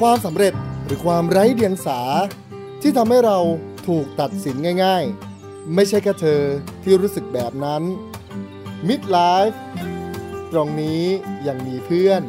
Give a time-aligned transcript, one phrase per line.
[0.00, 0.54] ความสำเร็จ
[0.84, 2.00] หรือความไร้เดียงสา
[2.82, 3.38] ที่ทำให้เรา
[3.88, 5.04] ถูกตัดสินง่าย
[5.38, 6.42] ๆ ไม่ใช่แค่เธอ
[6.82, 7.82] ที่รู้สึกแบบนั้น
[8.88, 9.56] Midlife
[10.52, 11.02] ตรงนี้
[11.46, 12.22] ยังมีเพื่อน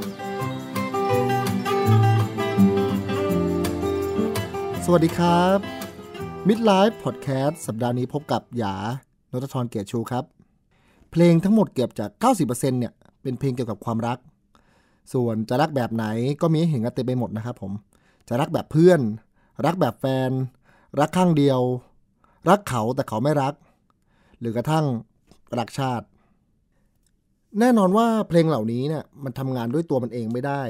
[4.86, 5.79] สวัสดีครับ
[6.52, 8.76] Midlife Podcast สัปดาห์นี้พบกับหยา
[9.32, 10.26] นททรเกียรติชูครับ
[11.12, 12.10] เพลงทั้งหมดเกือบจาก
[12.46, 14.18] 90%เนี่ย เป็นเพลงเกี่ยวกับความรัก
[15.14, 16.06] ส่วนจะรักแบบไหน
[16.42, 17.72] ก็มีเห็นกันเต็มไปหมดนะครับผม
[18.28, 19.00] จะรักแบบเพื่อน
[19.66, 20.30] รักแบบแฟน
[21.00, 21.60] รักข้างเดียว
[22.50, 23.54] รักเขาแต่เขาไม่รัก
[24.40, 24.86] หรือกระทั่ง
[25.60, 26.06] รักชาติ
[27.60, 30.62] แน่นอนว่าเพลงเหล่านี้เนี่ยมันทำงานด้วยตัวมันเองไม่ได้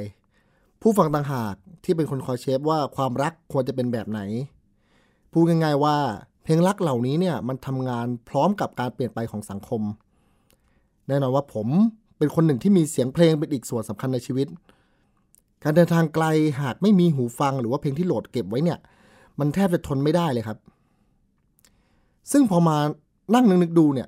[0.82, 4.22] ผู้ฟังต่างหากที่เป็นคนคอยเชฟว่าความรักควรจะเป็นแบบไหน
[5.32, 5.98] พูดง่ายๆว่า
[6.44, 9.82] เพลงรักเหล่านี้เนี่ยมันทำงานพร้อมกับการเปลี่ยนไปของสังคม
[11.08, 11.68] แน่นอนว่าผม
[12.18, 14.48] เป็นคนหนึ่งที่มีเสียงเพลงเป็นอีกส่วนสำคัญในชีวิต
[15.64, 16.26] การเดินทางไกล
[16.62, 18.80] หากไม่มีหูฟังหรือว่าเพลงที่โหลดเก็บไว้เนี่ย
[19.40, 20.58] มันแทบจะทนไม่ได้เลยครับ
[22.32, 22.78] ซึ่งพอมา
[23.36, 24.08] นั่งนึกๆดูเนี่ย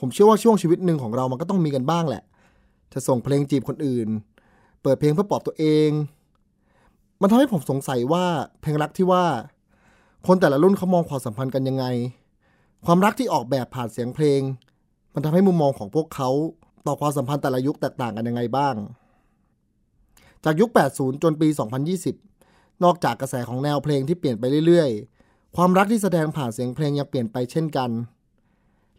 [0.00, 2.22] ผมเชื่อว่าช่วงชีวิตหนึ่งของเรามันก็ต้องมีกันบ้างแหละ
[2.92, 4.08] จะส่งเพลงจีบคนอื่น
[4.82, 5.90] เปิดเพลงเพื่อปลอบตัวเอง
[7.20, 8.24] มันทำให้ผมสงสัยว่า
[8.60, 9.24] เพลงรักที่ว่า
[10.26, 11.84] คนแต่ละรุ่นเขามองความสัมพันธ์กันยังไง
[12.86, 14.40] ความรักที่ออกแบบผ่านเสียงเพลง
[15.14, 16.30] มันทำให้มุมมองของพวกเขา
[16.86, 18.74] ต่อความสัมพันธ์แต่ละยุคแตกต่างกันยังไงบ้าง
[20.44, 21.48] จากยุค 80 จนปี
[22.14, 27.90] 2020 นอกจากกระแสของแนวเพลงที่เปลี่ยนไปเรื่อยๆ ความรักที่แสดงผ่านเสียงเพลงยังเปลี่ยนไปเช่นกัน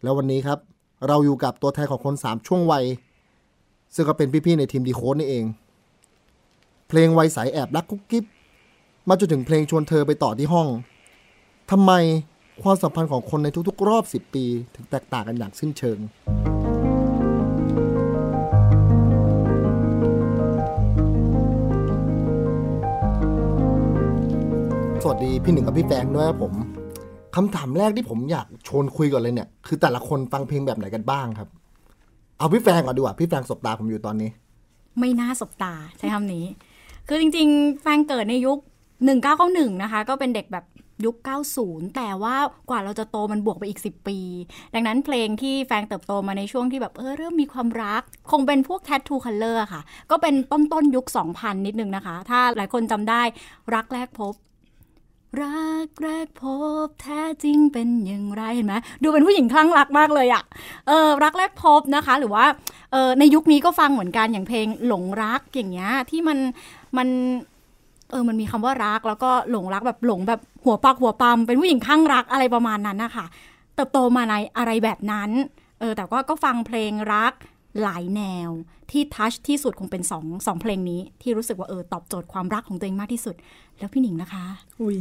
[0.04, 0.60] แล้ววันนี้ครับ
[1.08, 2.86] เราอยู่กับตัวแทนของคน 3 ช่วงวัย
[3.96, 5.46] ซึ่งก็เป็นพี่ๆในทีมดีโค้ดนี่เอง
[6.88, 8.26] เพลงวัยสายแอบรักกุ๊กกิ๊บ
[9.08, 10.68] มาจนถึงเพลงชวนเธอไปต่อที่ห้อง
[11.74, 11.94] ทำไม
[12.64, 15.98] ความสัมพันธ์ของคนในทุกๆ รอบ 10 ปี ถึงแตกต่างกันอย่างสิ้นเชิง
[25.04, 26.54] สวัสดีพี่หนึ่งกับพี่แฟงด้วยครับผม
[27.36, 31.50] คำถามแรกที่ผมอยากชวนคุยก่อนเลยเนี่ย คือแต่ละคนฟังเพลงแบบไหนกันบ้างครับ
[32.38, 34.30] เอาพี่แฟงก่อนดีกว่า พี่แฟงสบตาผมอยู่ตอนนี้
[35.00, 36.46] ไม่น่าสบตาใช้คำนี้
[37.08, 38.58] คือจริง ๆ แฟนเกิดในยุค
[39.20, 40.66] 1991 นะคะ ก็เป็นเด็กแบบ
[41.06, 41.16] ยุค
[41.58, 42.36] 90 แต่ว่า
[42.70, 44.20] กว่าเราจะโตมันบวกไปอีก 10 ปี
[44.74, 49.82] ดังนั้นเพลงที่แฟนเติบโตมาในช่วงที่แบบเออเริ่มมีความรัก คงเป็นพวก Tattoo Color ค่ะ
[50.12, 51.06] ก็เป็นต้นต้นยุค
[51.36, 53.22] 2000 นิดนึงนะคะ ถ้าหลายคนจำได้
[53.76, 54.36] รักแรกพบ
[55.44, 56.44] รักแรกพ
[56.86, 60.44] บแท้จริงเป็นอย่างไรเห็นไหมดูเป็นผู้หญิงคลั่งรักมากเลยอะ
[60.88, 62.46] เออรักแรกพบนะคะ หรือว่า
[62.92, 66.38] เออในยุคนี้ก็ฟังเหมือนกันอย่างเพลงหลงรักอย่างเงี้ยที่มัน
[66.98, 67.08] มัน
[68.12, 73.26] เออมันมีคำว่ารัก แล้วก็หลงรักแบบหลงแบบหัวปักหัวปั๊มเป็นผู้หญิงคลั่งรักอะไรประมาณนั้นนะคะ
[73.76, 75.30] เติบโตมาในอะไรแบบนั้น
[75.80, 77.34] เออแต่ว่าก็ฟังเพลงรัก
[77.82, 78.50] หลายแนว
[78.92, 83.36] ที่ทัชที่สุดคงเป็นสองสองเพลงนี้ ที่รู้สึกว่าเออตอบโจทย์ความรักของตัวเองมากที่สุด
[83.80, 84.46] แล้วพี่หนิงนะคะ
[84.82, 84.98] อุ้ย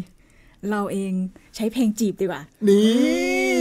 [0.70, 1.12] เราเอง
[1.56, 2.86] ใช้เพลงจีบดีกว่า นี่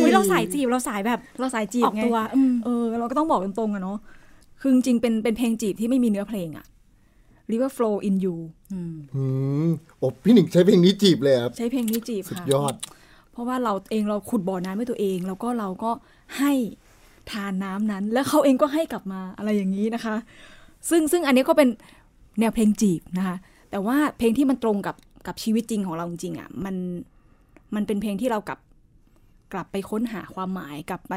[0.02, 3.98] อุ้ยเราสายจีบเราสายแบบเราสายจีบออกไงตัวอืมเออ เราก็ต้องบอกตรงๆอะเนาะ
[4.60, 6.66] คือจริงๆเป็นเป็นเพลงจีบที่ไม่มีเนื้อเพลงอะ
[7.52, 8.36] River Flow in You
[8.74, 9.24] อืมอื
[9.68, 9.70] ม
[10.00, 12.76] โอ้พี่หนึ่งใช้เพลงนี้จีบเลยครับ ใช้เพลงนี้จีบสุดค่ะยอด
[13.32, 15.92] เพราะว่าเราเองเราขุดบ่อน้ำให้ตัวเอง แล้วก็เราก็
[16.38, 16.52] ให้
[17.32, 20.16] ทานน้ำนั้น แล้วเขาเองก็ให้กลับมาอะไรอย่างนี้นะคะ
[20.90, 21.70] ซึ่งซึ่งอันนี้ก็เป็น
[22.40, 23.36] แนวเพลงจีบนะคะ
[23.72, 24.96] แต่ว่าเพลงที่มันตรงกับ
[25.28, 26.76] กับชีวิตจริงของเราจริงๆอะมัน
[27.76, 28.60] มันเป็นเพลงที่เรากลับ
[29.54, 31.14] กลับไปค้นหาความหมายกลับไป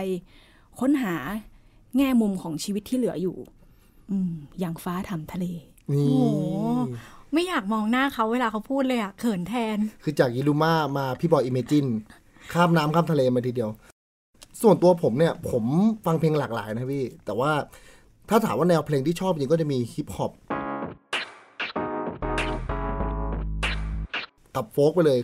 [0.80, 1.14] ค้นหา
[1.96, 3.36] แง่มุมของชีวิตที่เหลืออยู่
[4.10, 5.46] อืมอย่างฟ้าทำทะเล
[5.94, 6.42] นี่โอ้โห
[7.32, 11.86] ไม่อยากมองหน้าเขาเวลาเขาพูดเลยอะเขินแทน คือจากยิรุมามาพี่บอยอิเมจิน
[12.52, 13.70] ข้ามน้ำข้ามทะเลมาทีเดียว
[14.62, 15.64] ส่วนตัวผมเนี่ย ผม
[16.06, 17.52] ฟังเพลงหลากหลายนะพี่ แต่ว่า
[18.28, 20.32] ถ้าถามว่าแนวเพลงที่ชอบจริงก็จะมีฮิปฮอป
[24.56, 25.18] กับโฟกไปเลย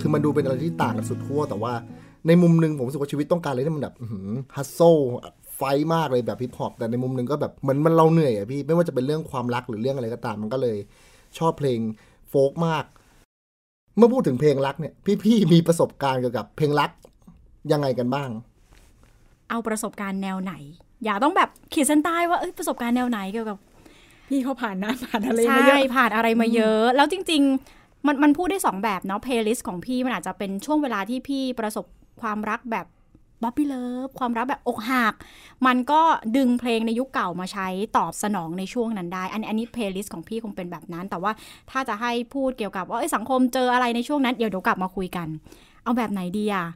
[0.00, 1.72] คือมันดูเป็นอะไรที่ต่างกันสุดขั้วแต่ว่า
[2.26, 3.94] ในมุมหนึ่งผมรู้สึกว่าชีวิตต้องการอะไรที่มันแบบ
[4.56, 4.80] ฮัสโซ
[5.56, 5.62] ไฟ
[5.94, 10.76] มากเลยแบบฮิปฮอปแต่ในมุมหนึ่งก็แบบเหมือนมันเราเหนื่อยอะพี่ไม่ว่าจะเป็นเรื่องความรักหรือเรื่องอะไรก็ตามมันก็เลย
[11.38, 11.80] ชอบเพลง
[12.28, 12.84] โฟกมาก
[13.96, 14.92] เมื่อพูดถึงเพลงรักเนี่ย
[15.24, 16.90] พี่ๆมีประสบการณ์เกี่ยวกับเพลงรัก
[17.72, 18.28] ยังไงกันบ้าง
[19.50, 20.52] เอาประสบการณ์แนวไหน
[21.04, 23.58] อย่าต้องแบบขีดเส้นใต้ว่าเอ้ยประสบการณ์แนวไหนเกี่ยวกับ
[24.28, 27.42] พี่เขาผ่านน้ำผ่านทะเลใช่มาเยอะผ่านอะไรมาเยอะ แล้วจริง
[27.74, 31.84] ๆ มันมันพูดได้สองแบบเนาะ playlist ของพี่มันอาจจะเป็นช่วงเวลาที่พี่ประสบ
[32.20, 32.86] ความรักแบบ
[33.42, 35.14] puppy love ความรักแบบอกหัก
[35.66, 36.00] มันก็
[36.36, 37.66] ดึงเพลงในยุคเก่ามาใช้
[37.96, 41.32] ตอบสนองในช่วงนั้นได้ อันอันนี้ playlist ของพี่คงเป็นแบบนั้น แต่ว่า
[41.70, 45.28] ถ้าจะให้พูดเกี่ยวกับว่าสังคมเจออะไรในช่วงนั้น เดี๋ยวเดี๋ยวกลับมาคุยกัน
[45.84, 46.66] เอาแบบไหนดีอะ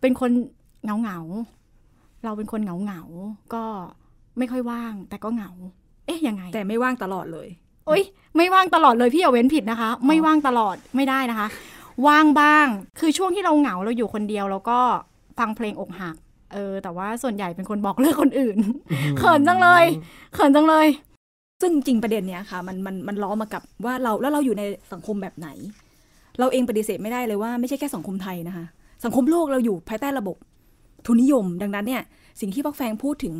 [0.00, 0.30] เป็นคน
[0.84, 1.18] เหงาเหงา
[2.24, 3.02] เราเป็นคนเหงาเหงา
[3.54, 3.64] ก็
[4.38, 5.50] ไม่ค่อยว่าง แต่ก็เหงา
[6.06, 7.48] เอ๊ะยังไง แต่ไม่ว่างตลอดเลย
[7.86, 8.02] โอ๊ย
[8.36, 11.48] ไม่ว่างตลอดเลยพี่อย่าเว้นผิดนะคะ ไม่ว่างตลอดไม่ได้นะคะ
[12.06, 12.66] ว่างบ้าง
[12.98, 14.78] คือช่วงที่เราเหงาเราอยู่คนเดียว แล้วก็
[15.38, 16.16] ฟังเพลงอกหัก
[16.52, 18.58] เออ แต่ว่าส่วนใหญ่เป็นคนบอกเลิกคนอื่น
[19.18, 19.84] เขินจังเลย
[20.34, 20.86] เขินจังเลย
[21.60, 24.62] ซึ่งจริงประเด็นเนี้ยค่ะ มันมันมันล้อมากับว่าเราแล้วเราอยู่ใน
[24.92, 25.48] สังคมแบบไหน
[26.38, 28.64] เราเองปฏิเสธไม่ได้เลยว่าไม่ใช่แค่สังคมไทยนะคะ
[29.04, 30.36] สังคมโลกเราอยู่ภายใต้ระบบ
[31.06, 32.02] ทุนนิยม ดังนั้นเนี่ย
[32.40, 33.34] สิ่งที่พักแฟงพูดถึง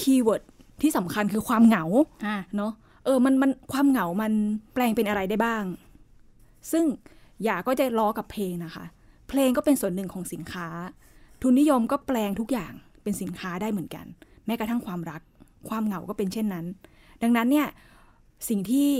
[0.00, 0.42] คีย์เวิร์ด
[0.82, 1.84] ที่สำคัญคือความเหงา
[2.26, 2.72] อะเนาะ
[3.04, 4.32] เออมันมันความเหงามัน
[4.74, 5.62] แปลงเป็นอะไรได้บ้าง
[6.72, 6.84] ซึ่ง
[7.44, 8.84] อย่าก็จะล้อกับเพลงนะคะ
[9.28, 10.66] เพลงก็เป็นส่วนหนึ่งของสินค้า
[11.42, 12.72] ทุนนิยมก็แปลงทุกอย่าง
[13.02, 14.06] เป็นสินค้าได้เหมือนกัน
[14.46, 15.20] แม้กระทั่งความรัก
[15.68, 16.64] ความเหงาก็เป็นเช่นนั้น
[17.22, 17.66] ดังนั้นเนี่ย
[18.48, 18.90] สิ่งที่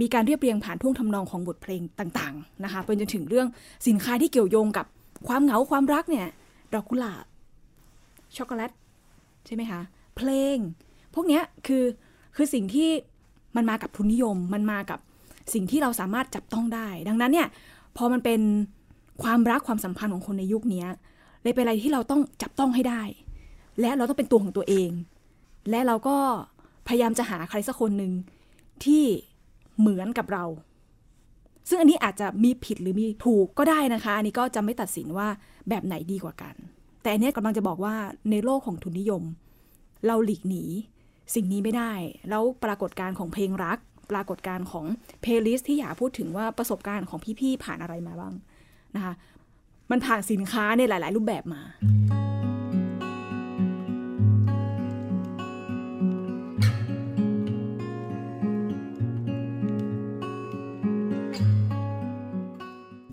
[0.00, 3.46] มีการเรียบเรียงผ่านท่วงทำนองของบทเพลงต่างๆนะคะเป็นจนถึงเรื่อง
[3.88, 4.86] สินค้าที่เกี่ยวโยงกับ
[5.28, 6.26] ความเหงาความรักเนี่ย
[6.72, 7.24] ดอกกุหลาบ
[8.36, 8.72] ช็อกโกแลต
[9.46, 9.80] ใช่ไหมคะ
[10.16, 10.56] เพลง
[11.14, 11.84] พวกเนี้ยคือ
[12.36, 12.90] คือสิ่งที่
[13.56, 14.98] มันมากับทุนนิยมมันมากับ
[15.54, 17.48] สิ่งที่เราสามารถจับต้องได้ ดังนั้นเนี่ย
[17.96, 18.40] พอมันเป็น
[19.22, 20.84] ความรักความสัมพันธ์ของคนในยุคนี้
[21.42, 23.02] เลยเป็นอะไรที่เราต้องจับต้องให้ได้
[23.80, 24.90] และเราต้องเป็นตัวของตัวเอง
[25.70, 26.16] และเราก็
[26.88, 28.12] พยายามจะหาใครสักคนหนึ่ง
[28.84, 29.04] ที่
[29.78, 30.44] เหมือนกับเรา
[31.68, 35.28] ซึ่งอันนี้อาจจะมีผิดหรือมีถูกก็ได้นะคะ อันนี้ก็จะไม่ตัดสินว่า
[35.68, 36.54] แบบไหนดีกว่ากัน
[37.02, 37.94] แต่อันนี้กำลังจะบอกว่า
[38.30, 39.22] ในโลกของทุนนิยม
[40.06, 40.62] เราหลีกหนี
[41.34, 41.92] สิ่งนี้ไม่ได้
[42.28, 43.78] แล้วปรากฏการของเพลงรัก
[44.10, 44.84] ปรากฏการณ์ของ
[45.22, 48.34] playlist ที่อยากพูดถึงว่าประสบการณ์ของพี่ๆผ่านอะไรมาบ้าง
[48.96, 49.14] นะคะ
[49.90, 51.62] มันผ่านสินค้าในหลาย ๆ รูปแบบมา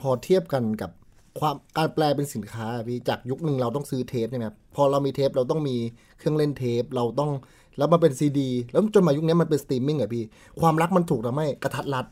[0.01, 0.91] พอเทียบกันกับ
[1.39, 5.75] ความการแปลเป็นสินค้าอะพี่จากยุคหนึ่งเราต้องซื้อเทปใช่ไหมครับพอเรามีเทปเราต้องมี
[6.17, 7.31] เครื่องเล่นเทปเราต้อง
[7.77, 10.23] แล้วมันเป็นซีดี แล้วจนมายุคนี้มันเป็นสตรีมมิ่งอะพี่
[10.61, 12.05] ความรักมันถูกทำให้กระทัดรัด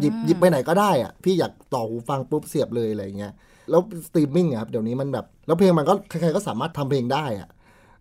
[0.00, 3.32] หยิบหยิบไปไหนก็ได้อะพี่อยากต่อหูฟังปุ๊บเสียบเลยอะไรอย่างเงี้ย
[3.70, 7.48] แล้วสตรีมมิ่งอะครับเดี๋ยวนี้มันแบบ แล้วเพลงมันก็ใครๆก็สามารถทำเพลงได้อะ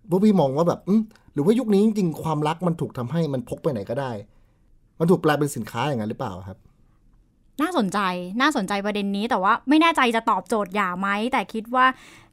[0.09, 1.01] พวกพี่มองว่าแบบอืม
[1.33, 4.11] หรือว่ายุคนี้จริงๆความรักมันถูกทำให้มันพกไปไหนก็ได้
[4.99, 6.57] มันถูกแปลเป็นสินค้าอย่างนั้นหรือเปล่าครับ
[7.61, 7.99] น่าสนใจ
[8.41, 11.85] น่าสนใจประเด็นนี้แต่ว่าไม่แน่ใจจะตอบโจทย์อย่าไหม แต่คิดว่า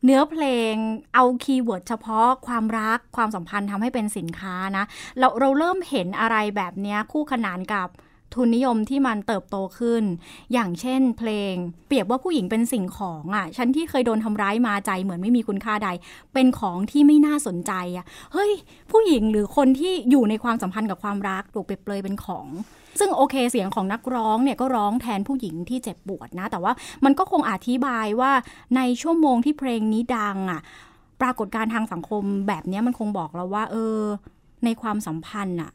[0.05, 0.75] เนื้อเพลง
[1.15, 4.85] เอา keyword เฉพาะความรักความสัมพันธ์ทำให้เป็นสินค้านะ
[5.19, 7.89] เราเราเริ่มเห็นอะไรแบบนี้คู่ขนานกับ
[8.35, 10.03] ทุนนิยมที่มันเติบโตขึ้น
[10.53, 11.55] อย่างเช่นเพลง
[11.87, 15.89] เปรียบว่าผู้หญิงเป็นสิ่งของอะ่ะ ฉันที่เคยโดนทำร้ายมาใจเหมือนไม่มีคุณค่าใด
[16.35, 18.53] เป็นของที่ไม่น่าสนใจอะ่ะ เฮ้ย
[18.91, 22.47] ผู้หญิงหรือคนที่อยู่ในความสัมพันธ์กับความรักถูกเปรียบเปรยเป็นของ
[22.99, 26.73] ซึ่งโอเคเสียงของนักร้องเนี่ยก็ร้องแทนผู้หญิงที่เจ็บปวดนะ แต่ว่า
[27.05, 28.33] มันก็คงอธิบายว่า
[28.77, 30.61] ในชั่วโมงที่เพลงนี้ดังอะ
[31.21, 33.99] ปรากฏการทางสังคมแบบนี้มันคงบอกเราว่า เออ
[34.65, 35.73] ในความสัมพันธ์อะ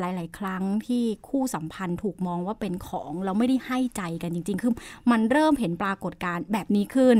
[0.00, 4.72] หลาย ๆ ครั้งที่คู่สัมพันธ์ถูกมองว่าเป็นของเราไม่ได้ให้ใจกันจริง ๆ คือ
[5.10, 7.16] มันเริ่มเห็นปรากฏการณ์แบบนี้ขึ้น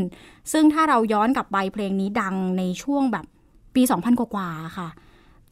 [0.52, 3.26] ซึ่งถ้าเราย้อนกลับไปเพลงนี้ดังในช่วงแบบ
[3.74, 4.88] ปี 2000 กว่าๆค่ะ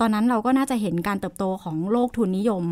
[0.00, 2.64] ตอนนั้นเราก็น่าจะเห็นการเติบโตของโลกทุนนิยม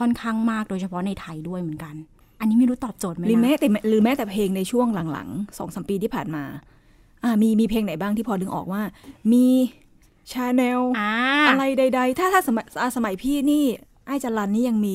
[0.00, 1.94] ค่อนข้างมากโดยเฉพาะในไทยด้วยเหมือนกัน
[2.40, 6.44] อันนี้ไม่รู้ตอบโจทย์ไหมหรือแม้นะแต่หรือแม้แต่เพลงในช่วงหลังๆสองสมปีที่ผ่านมา
[7.24, 8.82] อ่ามีมีเพลงไหนบ้างที่พอดึงออกว่า
[9.32, 9.46] มี
[10.32, 11.12] ชาแนลอ่า
[11.48, 13.64] อะไรใด ๆ ถ้าถ้าสมัยอ่าสมัยพี่นี่
[14.06, 14.94] ไอ้ายจรันนี่ยังมี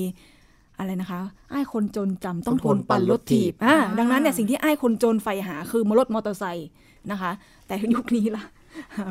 [0.78, 6.70] อะไรนะคะไอ้ายคนจนจำต้องทนปั่นรถถีบอ่าดังนั้นเนี่ยสิ่งที่ไอ้ายคนจนใฝ่หาคือมารถมอเตอร์ไซค์
[7.12, 7.32] นะคะ
[7.68, 8.44] แต่ยุคนี้ล่ะ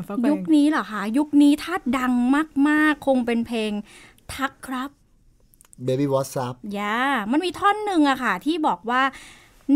[0.07, 2.13] ฟักแฟยุงคนี้เหรอคะยุคนี้ถ้าดัง
[2.69, 3.71] มากๆ คงเป็นเพลง
[4.35, 4.89] ทักครับ
[5.87, 6.97] Baby What's Up ย่า
[7.31, 9.01] มันมีท่อนหนึ่งอะค่ะ ที่บอกว่า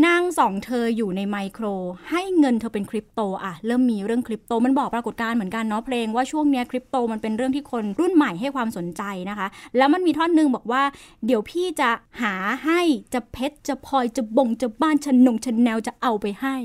[0.06, 1.66] นั่งสองเธออยู่ในไมโคร
[2.10, 9.46] ให้เงินเธอเป็นคริปโตอะเริ่มมีเรื่องคริปโตมันบอกปรากฏการณ์เหมือนกันเนาะเพลงว่าช่วงเนี้ยคริปโตมันเป็นเรื่องที่คนรุ่นใหม่ให้ความสนใจนะคะ
[9.76, 10.82] แล้วมันมีท่อนหนึ่งบอกว่า
[11.26, 11.90] เดี๋ยวพี่จะ
[12.22, 12.34] หา
[12.64, 12.80] ให้
[13.14, 16.56] จะเพชรจะพลอยจะบงจะบ้านชนงชนแนวจะเอาไปให้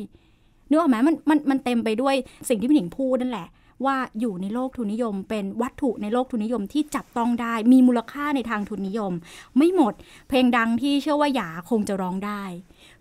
[0.69, 2.15] นึกออกไหมมันมันมันเต็มไปด้วย
[2.49, 3.47] สิ่งที่พี่หนิงพูดนั่นแหละ
[3.85, 9.13] ว่าอยู่ในโลกทุนนิยม เป็นวัตถุในโลกทุนนิยมที่จับต้องได้ มีมูลค่าในทางทุนนิยม
[9.57, 9.93] ไม่หมด
[10.27, 12.43] เพลงดังที่เชื่อว่าหยาคงจะร้องได้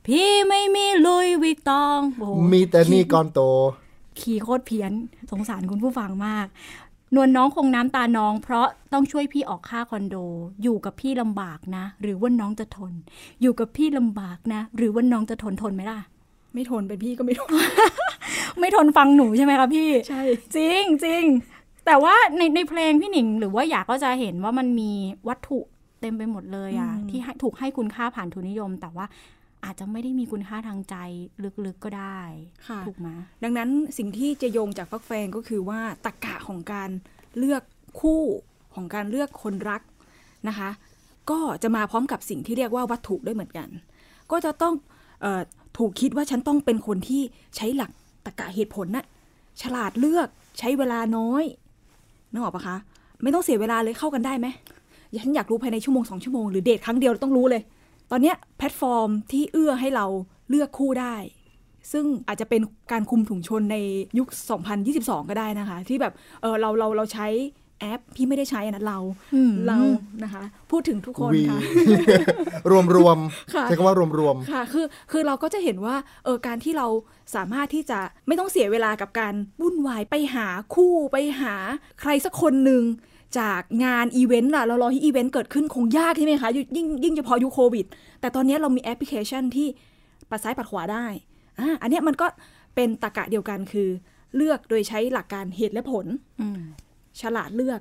[0.07, 3.41] พี่ไม่มีลุยวิกตองโอ้โหมีแต่นี่ก้อนโต
[4.19, 4.93] คีย์โคตรเพี้ยน
[5.31, 6.47] สงสารคุณผู้ฟังมาก
[7.15, 10.17] นวลน้องคงน้ำตาน้อง เพราะต้องช่วยพี่ออกค่าคอนโด
[10.63, 12.93] อยู่กับพี่ลำบากนะ หรือว่าน้องจะทน
[13.43, 16.01] อยู่กับพี่ลำบากนะ หรือว่าน้องจะทนทนไหมล่ะ
[16.55, 17.53] ไม่ทนเป็นพี่ก็ไม่ทน
[18.61, 20.23] ไม่ทนฟังหนูใช่ไหมคะพี่ ใช่
[20.57, 21.25] จริงจริง
[21.87, 24.93] แต่ว่าในในเพลงพี่หนิงหรือว่าอยากก็จะเห็นว่ามันมี
[25.29, 25.61] วัตถุ
[26.01, 29.07] เต็มไปหมดเลยอะอืมที่ให้ถูกให้คุณค่าผ่านทุนนิยม แต่ว่า
[29.65, 30.97] อาจจะไม่ได้มีคุณค่าทางใจ
[31.67, 32.21] ลึกๆก็ได้
[32.69, 33.09] ค่ะถูกไหม
[33.43, 36.91] ดังนั้นสิ่งที่จะโยงจากฟักแฟงก็คือว่าตรกกะของการ
[37.39, 37.63] เลือก
[38.01, 38.23] คู่
[38.75, 39.83] ของการเลือกคนรัก
[40.49, 40.71] นะคะ
[41.31, 43.69] ก็จะมาพร้อมกับสิ่งที่เรียกว่าวัตถุด้วยเหมือนกัน
[44.31, 44.75] ก็จะต้อง
[45.21, 45.43] เออ
[45.79, 47.23] ถูกคิดว่าฉันต้องเป็นคนที่
[47.57, 47.91] ใช้หลัก
[48.27, 49.05] ตรกกะเหตุผลน่ะ
[49.63, 51.45] ฉลาดเลือกใช้เวลาน้อย
[52.33, 52.77] นึกออกปะคะ
[53.23, 54.47] ไม่ต้องเสียเวลาเลยเข้ากันได้ไหม
[55.23, 57.63] ฉันอยากรู้ภายในชั่วโมงสองชั่วโมงหรือเดทครั้งเดียวต้องรู้เลย
[58.11, 60.07] ตอนเนี้ยแพลตฟอร์มที่เอื้อให้เรา
[60.49, 61.15] เลือกคู่ได้
[61.93, 63.77] ซึ่งอาจจะเป็นการคุมถุงชนใน
[64.19, 64.29] ยุค
[64.79, 67.27] 2022 ก็ได้นะคะ ที่แบบเออเราเราเราใช้
[67.81, 68.99] แอปพี่ไม่ได้ใช้อันนั้นเรา
[69.35, 69.79] อืมเรา
[70.25, 71.61] นะคะ พูดถึงทุกคนวีค่ะ
[72.71, 73.19] รวมรวม
[73.55, 76.87] ค่ะใช้คำว่ารวมรวมค่ะ คือคือเราก็จะเห็นว่าเออการที่เรา
[77.35, 81.55] สามารถที่จะไม่ต้องเสียเวลากับการวุ่นวายไปหาคู่ไปหา
[82.01, 82.83] ใครสักคนหนึ่ง
[83.39, 87.87] จากงานอีเวนต์ล่ะ เรารอให้อีเวนต์เกิดขึ้นคงยากใช่ไหมคะยิ่งยิ่งเฉพาะยุคโควิด
[88.21, 89.69] แต่ตอนนี้เรามีแอปพลิเคชันที่
[90.31, 91.07] ปัดซ้ายปัดขวาได้
[91.59, 92.27] อ่าอันเนี้ยมันก็
[92.75, 93.89] เป็นตรรกะเดียวกันคือ
[94.37, 96.07] เลือกโดยใช้หลักการเหตุและผล
[96.41, 96.61] อืม
[97.21, 97.81] ฉลาดเลือก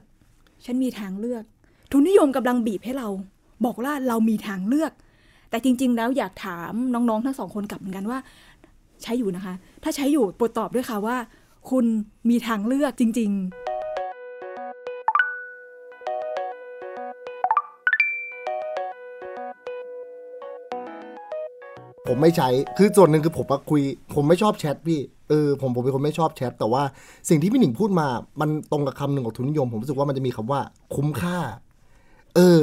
[0.65, 1.43] ฉันมีทางเลือก
[1.91, 3.07] ทุนนิยมกำลังบีบให้เรา
[3.65, 4.91] บอกว่าเรามีทางเลือก
[5.49, 8.19] แต่จริง ๆ แล้วอยากถามน้องๆทั้งสองคนกลับเหมือนกันว่า
[9.03, 9.53] ใช้อยู่นะคะ
[9.83, 11.17] ถ้าใช้อยู่โปรดตอบด้วยค่ะว่า
[11.69, 11.85] คุณ
[12.29, 13.41] มีทางเลือกจริง ๆ
[22.07, 23.81] ผมไม่ใช้ คือส่วนหนึ่งคือผมมาคุย
[24.13, 26.83] ผมไม่ชอบแชทพี่ เออผมผมเป็นคนไม่ชอบแชท แต่ว่า
[27.29, 28.07] สิ่งที่พี่หนิงพูดมา
[28.41, 30.59] มันตรงกับคำหนึ่งของทุนนิยม ผมรู้สึกว่ามันจะมีคำว่า
[30.95, 31.37] คุ้มค่า
[32.35, 32.59] เออ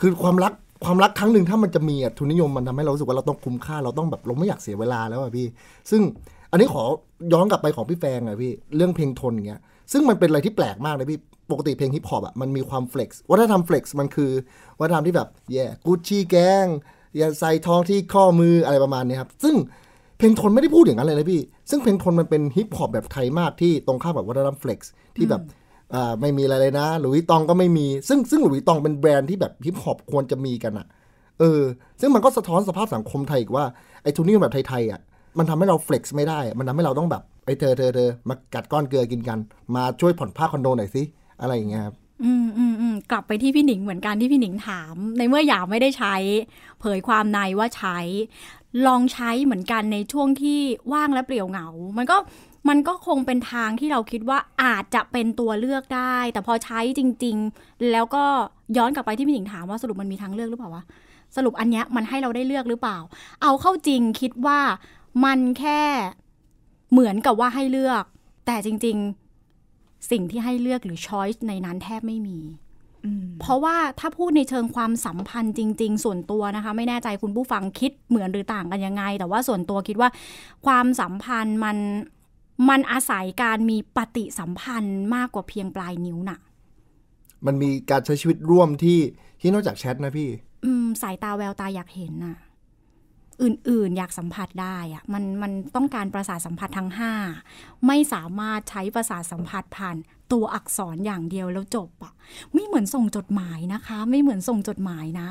[0.00, 0.52] คือความรัก
[0.84, 5.46] ความรักครั้งหนึ่งถ้ามันจะมีอะทุนนิยมมันทำให้เรารู้สึกว่าเราต้องคุ้มค่าเราต้องแบบเราไม่อยากเสียเวลาแล้วอะพี่
[5.90, 6.02] ซึ่ง
[6.50, 6.82] อันนี้ขอ
[7.32, 9.60] ย้อนกลับไปของพี่แฟงอะพี่เรื่องเพลงทนอย่างเงี้ย
[9.92, 11.18] ซึ่งมันเป็นอะไรที่แปลกมากเลยพี่
[11.50, 14.30] ปกติเพลงฮิปฮอปอะมันมีความเฟล็กซ์วัฒนธรรมเฟล็กซ์มันคือ
[14.80, 16.66] วัฒนธรรมที่แบบ yeah Gucci gang
[17.16, 19.54] yeah ใส่ทองที่ข้อมืออะไรประมาณนี้ครับซึ่ง
[20.18, 25.42] เพลงทนไม่ได้พูดอย่างนั้นเลยนะพี่ ซึ่งเพลงทนมันเป็นฮิปฮอปแบบไทยมากที่ตรงข้ามกับวัฒนธรรม flex ที่แบบ
[25.94, 30.86] อ่าไม่มีอะไรเลยนะ Louis Vuitton ก็ไม่มี ซึ่งซึ่ง Louis Vuitton เป็นแบรนด์ที่แบบฮิปฮอปควรจะมีกันอะ
[31.38, 31.62] เออ
[32.00, 33.64] ซึ่งมันก็สะท้อนสภาพสังคมไทยอีกว่า
[34.02, 35.00] ไอ้ทุนนิยมแบบไทยๆอะ
[35.38, 39.38] มันทำให้เรา flex ไม่ได้ มันทำให้เราต้องแบบไอ้เธอเธอเธอมากัดก้อนเกลือกินกัน
[39.74, 41.02] มาช่วยผ่อนค่าคอนโดหน่อยสิ
[41.40, 41.94] อะไรอย่างเงี้ยครับ
[42.24, 46.14] อืมอืมอืมกลับไปที่พี่หนิงเหมือนกันที่พี่หนิงถาม ในเมื่ออยากไม่ได้ใช้
[46.80, 47.98] เผยความในว่าใช้
[48.86, 50.60] ลองใช้เหมือนกันในช่วงที่
[50.92, 51.68] ว่างและเปลี่ยวเหงา
[51.98, 52.16] มันก็
[52.68, 58.24] มันก็คงเป็นทางที่เราคิดว่าอาจจะเป็นตัวเลือกได้ แต่พอใช้จริง ๆ แล้วก็
[58.76, 60.84] ย้อนกลับไปที่พี่หนิงถามว่าสรุปมันมีทางเลือกหรือเปล่าวะ
[61.36, 62.98] สรุปอันเนี้ยมันให้เราได้เลือกหรือเปล่า
[63.42, 64.60] เอาเข้าจริงคิดว่า
[65.24, 65.80] มันแค่
[66.92, 68.04] เหมือนกับว่าให้เลือก
[68.46, 68.96] แต่จริง
[69.52, 72.38] ๆ สิ่งที่ให้เลือกหรือ choice ในนั้นแทบไม่มี
[73.40, 80.08] เพราะว่าถ้าพูดในเชิงความสัมพันธ์จริง ๆ ส่วนตัวนะคะ ไม่แน่ใจคุณผู้ฟังคิดเหมือนหรือต่างกันยังไง แต่ว่าส่วนตัวคิดว่า
[80.66, 81.76] ความสัมพันธ์มัน
[82.68, 86.38] มันอาศัยการมีปฏิสัมพันธ์มากกว่าเพียงปลายนิ้วน่ะ
[87.46, 88.98] มันมีการใช้ชีวิตร่วมที่
[89.40, 90.28] ที่นอกจากแชทนะพี่
[90.64, 92.36] อืม สายตาแววตาอยากเห็นน่ะ
[93.42, 97.12] อื่นๆ อยากสัมผัสได้อะมันมันต้องการประสาทสัมผัสทั้งห้า
[97.86, 99.96] ไม่สามารถใช้ประสาทสัมผัสผ่าน
[100.32, 102.12] ตัวอักษรอย่างเดียวแล้วจบอะ
[102.54, 105.28] ไม่เหมือนส่งจดหมายนะคะ ไม่เหมือนส่งจดหมายนะ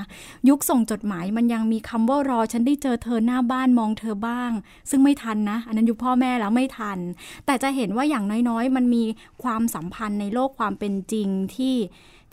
[0.49, 4.51] ยุคส่งจดหมายมันยังมีคำว่ารอฉันได้เจอเธอหน้าบ้านมองเธอบ้าง
[4.89, 6.97] ซึ่งไม่ทันนะ อันนั้นยุคพ่อแม่แล้วไม่ทัน
[7.45, 9.03] แต่จะเห็นว่าอย่างน้อยๆ มันมี
[9.43, 11.75] ความสัมพันธ์ในโลกความเป็นจริงที่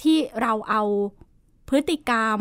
[0.03, 0.83] ที่เราเอา
[1.69, 2.41] พฤติกรรม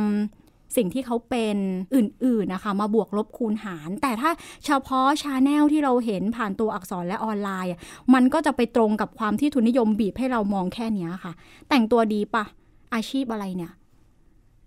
[0.75, 1.57] สิ่งที่เขาเป็น
[1.95, 4.31] อื่นๆนะคะ มาบวกลบคูณหาร แต่ถ้า
[4.65, 7.79] เฉพาะชาแนลที่เราเห็นผ่านตัวอักษรและออนไลน์อะ
[8.13, 11.33] มันก็จะไปตรงกับความที่ทุนนิยมบีบให้เรามองแค่เนี้ยค่ะ
[11.69, 12.43] แต่งตัวดีปะ
[12.93, 13.71] อาชีพอะไรเนี่ย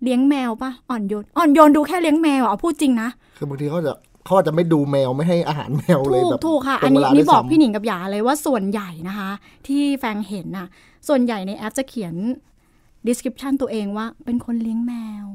[0.03, 3.93] เลี้ยงแมวปะอ่อนโยนอ่อนโยนดูแค่เลี้ยงแมวอะพูดจริงนะคือบางทีเขาจะ
[4.25, 9.29] เขาอาจจะไม่ดูแมวไม่ให้อาหารแมวเลยถูกแบบถูกค่ะตรอันงเวนี้ลานี่ด้วยบอกซ้ำพี่หนิงกับหยาเลยว่าส่วนใหญ่นะคะ
[9.67, 10.67] ที่แฟงเห็นน่ะ
[11.07, 12.13] ส่วนใหญ่ในแอปจะเขียน
[13.07, 14.93] description ตัวเองว่าเป็นคนเลี้ยงแม
[15.23, 15.25] ว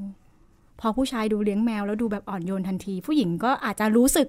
[0.80, 4.28] พอผู้ชายดูเลี้ยงแมวแล้วดูแบบอ่อนโยนทันที ผู้หญิงก็อาจจะรู้สึก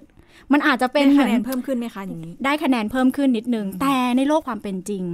[0.52, 5.04] มันอาจจะเป็เป็นนเหคะมืแนอนนเพิ่มขึ้นไหมคะอย่างนี้ ได้คะแนนเพิ่มขึ้นนิดนึง แต่ในโลกความเป็นจริง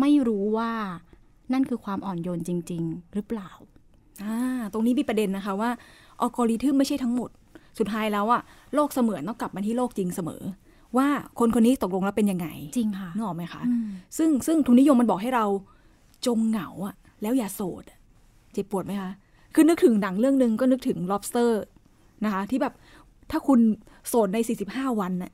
[0.00, 0.72] ไม่รู้ว่า
[1.52, 3.50] นั่นคือความอ่อนโยนจริง ๆ หรือเปล่า
[4.24, 4.36] อ่า
[4.72, 5.70] ตรงนี้มีประเด็นนะคะว่า
[6.20, 7.30] อัลกอริทึมไม่ใช่ทั้งหมด
[7.78, 8.42] สุดท้ายแล้วอะ
[8.74, 10.42] โลกเสมือนต้องกลับมาที่โลกจริงเสมอ
[10.96, 13.88] ว่าคนคนนี้ตกลงแล้วเป็นยังไงจริงค่ะนึกออกไหมคะอืม
[14.18, 15.46] ซึ่งซึ่งทุนนิยมมันบอกให้เรา
[16.26, 17.98] จงเหงาอะแล้วอย่าโสดอะ
[18.52, 19.10] เจ็บปวดไหมคะ
[19.54, 21.50] คือนึกถึงหนังเรื่องหนึ่งก็นึกถึง lobster
[22.24, 22.74] นะคะ ที่แบบ
[23.30, 23.60] ถ้าคุณ
[24.08, 24.38] โสดใน
[24.68, 25.32] 45 วันน่ะ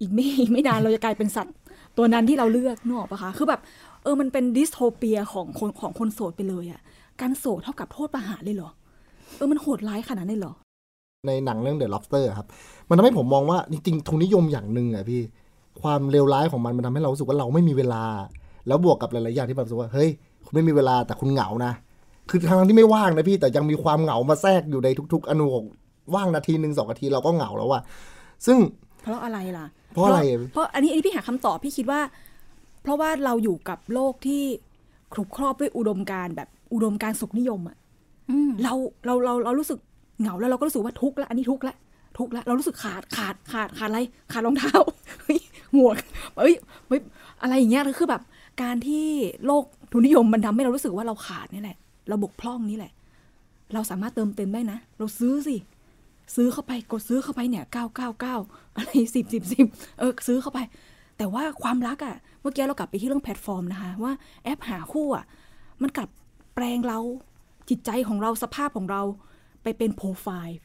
[0.00, 1.54] อีกไม่ไม่นานเราจะกลายเป็นสัตว์
[1.96, 3.60] ตัวนั้นที่เราเลือกนึกออกปะคะ คือแบบ
[4.02, 6.80] เออมันเป็นดิสโทเปียของคนของคนโสดไปเลยอะ
[7.20, 8.70] การโสดเท่ากับโทษประหารเลยเหรอ
[9.36, 10.54] เออมันโหดร้ายขนาดนั้นเลยเหรอ
[11.26, 12.46] ในหนังเรื่อง The Lobster อะครับ
[12.88, 15.20] มันทำให้ผมมองว่าจริงๆทุนนิยมอย่างหนึ่งอะพี่
[15.82, 18.04] ความเลวร้ายของมันมันทำให้เรารู้สึกว่าเราไม่มีเวลา
[18.66, 20.08] แล้วบวกกับหลายๆอย่างที่แบบรู้สึกว่าเฮ้ย
[20.44, 21.72] คุณไม่มีเวลาแต่คุณเหงานะ
[22.30, 25.66] คือทางที่ไม่ว่างนะพี่แต่ยังมีความเหงามาแทรกอยู่ในทุก ๆ อนูของ
[26.14, 27.82] ว่างนาทีหนึ่งสองนาทีเราก็เหงาแล้วอะ
[28.46, 28.58] ซึ่ง
[29.02, 30.20] เพราะอะไรล่ะ เพราะอะไร
[30.52, 32.00] เพราะอันนี้อันนี้พี่หาคำตอบพี่คิดว่า
[32.82, 34.42] เพราะว่าเราอยู่กับโลกที่
[35.12, 37.76] คลุกครอบด้วยอุดมการณ์แบบอุดมการณ์สุขนิยมอะ
[38.30, 38.72] อืมเรา
[39.06, 39.78] เราเราเรารู้สึก
[40.20, 41.76] เหงาแล้วเราก็รู้สึกว่าทุกข์ละอันนี้ทุกข์ละ
[42.18, 44.00] ทุกข์ละเรารู้สึกขาดขาดขาดขาดอะไร
[44.32, 44.76] ขาดรองเท้า
[45.22, 45.38] เฮ้ย
[45.74, 45.96] หมวก
[46.38, 46.54] เอ้ย
[46.88, 47.00] เฮ้ย
[47.42, 48.22] อะไรอย่างเงี้ยคือแบบ
[48.62, 49.06] การที่
[49.46, 52.92] โลกทุนนิยมมันทำให้เรารู้สึกว่าเราขาดนี่แหละ เราบกพร่องนี่แหละ
[53.74, 55.56] เราสามารถเติมเต็มได้นะ เราซื้อสิ
[56.34, 58.36] ซื้อเข้าไปกดซื้อเข้าไปเนี่ยเก้าเก้าเก้า
[58.76, 59.66] อะไรสิบสิบสิบ
[59.98, 60.58] เออซื้อเข้าไป
[61.18, 64.12] แต่ว่าความรักอะ่ะ เมื่อกี้เรากลับไปที่เรื่องแพลตฟอร์มนะคะ ว่า
[64.44, 65.24] แอปหาคู่อะ่ะ
[65.82, 66.08] มันกลับ
[66.54, 66.98] แปลงเรา
[67.68, 69.02] จิตใจของเราสภาพของเรา
[69.62, 70.58] ไปเป็นโปรไฟล์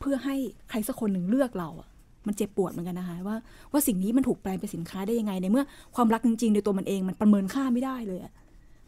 [0.00, 0.36] เพื่อให้
[0.70, 1.88] ใครสักคนหนึ่งเลือกเราอะ
[2.26, 3.36] มันเจ็บปวดเหมือนกันนะคะว่า
[3.72, 5.64] ว่าสิ่งนี้มันถูกแปลงเป็นสินค้าได้ยังไงในเมื่อ
[5.94, 8.32] ความรักจริงๆในตัวมันเองมันประเมินค่าไม่ได้เลยอะ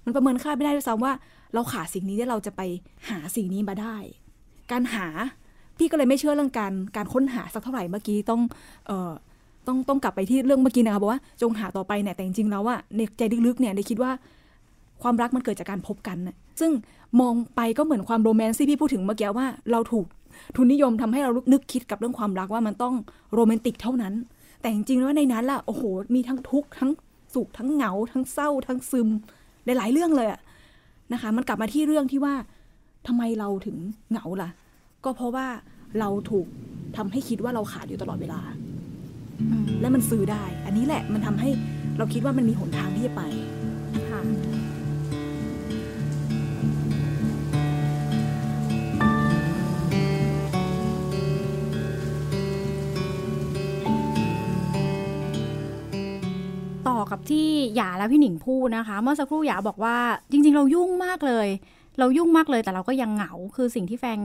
[0.07, 1.13] มันประเมินค่าไม่ได้ด้วยซ้ำว่า
[1.55, 2.61] เราขาดสิ่งนี้ที่เราจะไป
[3.09, 3.97] หาสิ่งนี้มาได้
[4.73, 5.07] การหา
[5.79, 8.41] พี่ก็เลยไม่เชื่อเรื่องการการค้นหาสักเท่าไหร่เมื่อกี้ต้อง
[8.87, 9.13] เอ่อ
[9.67, 14.13] ต้องต้องกลับไปที่เรื่องเมื่อกี้นะคะบอกว่าจงหาต่อไปเนี่ยแต่จริงๆแล้วอะในใจลึกๆเนี่ยในคิดว่า
[15.03, 16.73] ความรักมันเกิดจากการพบกันนะซึ่ง
[17.21, 20.07] มองไปก็เหมือนความโรแมนต์ที่พี่พูดถึงเมื่อกี้ว่าเราถูก
[20.57, 22.95] ทุนนิยมทำให้เรานึกคิดกับเรื่องความรักว่ามันต้อง
[23.35, 24.15] โรแมนติกเท่านั้น
[24.61, 25.83] แต่จริงๆแล้วในนั้นล่ะโอ้โห
[26.15, 26.91] มีทั้งทุกข์ทั้ง
[27.35, 29.09] สุขทั้งเหงา ทั้งเศร้า ทั้งซึม
[29.67, 30.41] หลายๆเรื่องเลยอะ
[31.13, 32.35] นะคะ มันกลับมาที่เรื่องที่ว่า
[33.07, 33.77] ทำไมเราถึง
[34.11, 34.51] เหงาล่ะ
[35.05, 35.47] ก็เพราะว่า
[36.01, 36.47] เราถูก
[36.97, 38.41] ทำให้คิดว่าเราขาดอยู่ตลอดเวลา
[39.41, 41.51] อืมและมันซื้อได้ อันนี้แหละมันทำให้
[41.99, 43.23] เราคิดว่ามันมีหนทางที่จะไป
[56.99, 59.97] อกับที่หยาและพี่หนิงพูดนะคะ เมื่อสักครู่หยาบอกว่า
[60.31, 61.49] จริง ๆ เรายุ่งมากเลย
[61.99, 64.21] เรายุ่งมากเลยแต่เราก็ยังเหงาคือสิ่งที่แฟง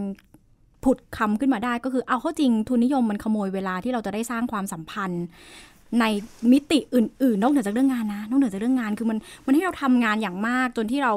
[0.83, 5.25] ผุดคำขึ้นมาได้ก็คือเอาเข้าจริงทุนนิยมมันขโมยเวลาที่เราจะได้สร้างความสัมพันธ์
[5.99, 6.05] ใน
[6.51, 11.13] มิติอื่น ๆ นอกเหนือจากเรื่องงานนะนอกเหนือจากเรื่องงานคือมันมันให้เราทำงานอย่างมากจนที่เรา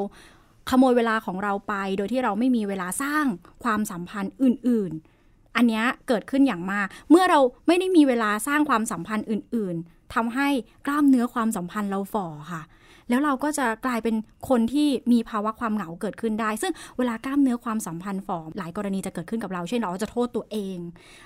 [0.70, 3.24] ขโมยเวลาของเราไป โดยที่เราไม่มีเวลาสร้าง
[3.64, 4.92] ความสัมพันธ์อื่น
[5.24, 10.48] ๆ อันนี้เกิดขึ้นอย่างมาก เมื่อเราไม่ได้มีเวลาสร้างความสัมพันธ์อื่น ๆ ทำให้
[10.86, 12.62] กล้ามเนื้อความสัมพันธ์เราฝ่อค่ะ
[13.10, 14.16] แล้วเราก็จะกลายเป็น
[14.48, 20.78] คนที่มีภาวะความเหงาเกิดขึ้นได้ ซึ่งเวลากล้ามเนื้อความสัมพันธ์ฝ่อหลายกรณีจะเกิดขึ้นกับเรา เช่นเราจะโทษตัวเอง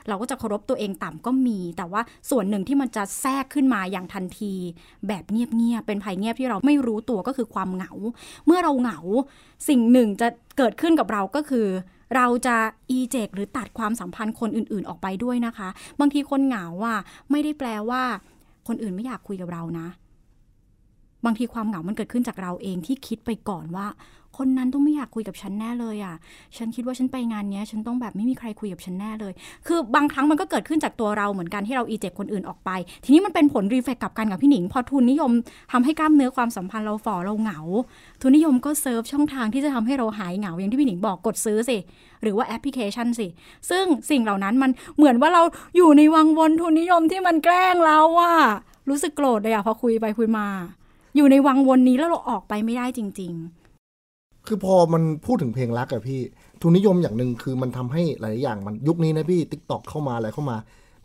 [0.09, 4.55] เราก็จะเคารพตัวเองต่ำก็มี แต่ว่าส่วนหนึ่งที่มันจะแทรกขึ้นมาอย่างทันที
[5.09, 7.92] แบบเงียบๆเป็นภัยเงียบที่เราไม่รู้ตัวก็คือความเหงา
[8.46, 8.98] เมื่อเราเหงา
[9.68, 11.66] สิ่งหนึ่งจะเกิดขึ้นกับเราก็คือ
[12.16, 12.57] เราจะ
[12.90, 15.68] อีเจกหรือตัดความสัมพันธ์คนอื่นๆออกไปด้วยนะคะ
[16.01, 16.98] บางทีคนเหงาอะ
[17.31, 18.03] ไม่ได้แปลว่า
[18.68, 19.87] คนอื่นไม่อยากคุยกับเรานะ
[21.24, 23.87] บางทีความเหงามันเกิดขึ้นจากเราเองที่คิดไปก่อนว่า
[24.38, 26.14] คนนั้นต้องไม่อยากคุยกับฉันแน่เลยอะ
[26.57, 29.33] ฉันคิดว่าฉันไปงานเนี้ย ฉันต้องแบบไม่มีใครคุยกับฉันแน่เลย
[29.66, 32.70] คือบางครั้งมันก็เกิดขึ้นจากตัวเราเหมือนกันที่เราอีเจ็บคนอื่นออกไป
[33.04, 35.31] ทีนี้มันเป็นผลรีเฟกกลับกันกับพี่หนิง พอทุนนิยม
[35.72, 37.61] ทำให้กล้ามเนื้อความสัมพันธ์เราฝ่อเราเหงา
[38.20, 41.76] ทุนนิยมก็เซิร์ฟช่องทางที่จะทำให้เราหายเหงาอย่างที่พี่หนิงบอกกดซื้อสิ
[42.22, 43.26] หรือว่าแอปพลิเคชันสิ
[43.70, 45.42] ซึ่งสิ่งเหล่านั้นมันเหมือนว่าเรา
[45.76, 48.37] อยู่ในวังวนทุนนิยมที่มันแกล้งเราอะ
[48.88, 50.46] รู้สึกโกรธเลยอะพอคุยไปคุยมา
[51.16, 53.33] อยู่ในวังวนนี้แล้วเราออกไปไม่ได้จริง
[53.88, 56.20] ๆ คือพอมันพูดถึงเพลงรักอะพี่
[56.62, 60.57] ทุนนิยมอย่างหนึ่งคือมันทำให้หลายอย่างมันยุคนี้นะพี่ TikTok เข้ามาอะไรเข้ามา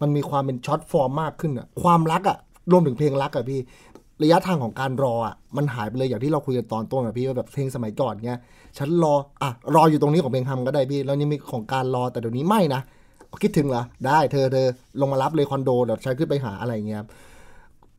[0.01, 2.37] มันมีความเป็น short form มากขึ้นอะความรักอะ
[2.71, 3.59] รวมถึงเพลงรักอะพี่
[4.23, 8.39] ระยะทางของการรออะมันหายไปเลยอย่างที่เราคุยกันตอนต้นอะพี่ว่าแบบเพลงสมัยก่อนเงี้ย
[8.77, 12.81] ฉันรออะรออยู่ตรงนี้ของเพลงฮัมก็ได้พี่ แล้วนี่มีของการรอแต่เดี๋ยวนี้ไม่นะ
[13.43, 14.67] คิดถึงเหรอได้เธอเธอ
[15.01, 17.07] ลงมารับเลยคอนโดเดี๋ยวฉันขึ้นไปหาอะไรเงี้ยครับ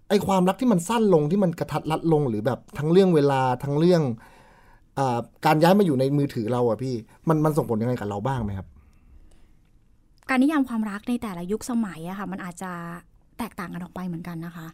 [0.09, 4.03] ไอความรักที่มันสั้นลงที่มันกระทัดรัดลงหรือแบบทั้งเรื่องเวลาทั้งเรื่อง
[4.99, 5.01] อ
[5.47, 6.95] การย้ายมาอยู่ในมือถือเราอะพี่
[7.29, 8.67] มันมันส่งผลยังไงกับเราบ้างไหมครับ
[10.29, 12.71] การนิยามความรักในแต่ละยุคสมัยอะค่ะ มันอาจจะ
[13.39, 14.67] แตกต่างกันออกไปเหมือนกันนะคะ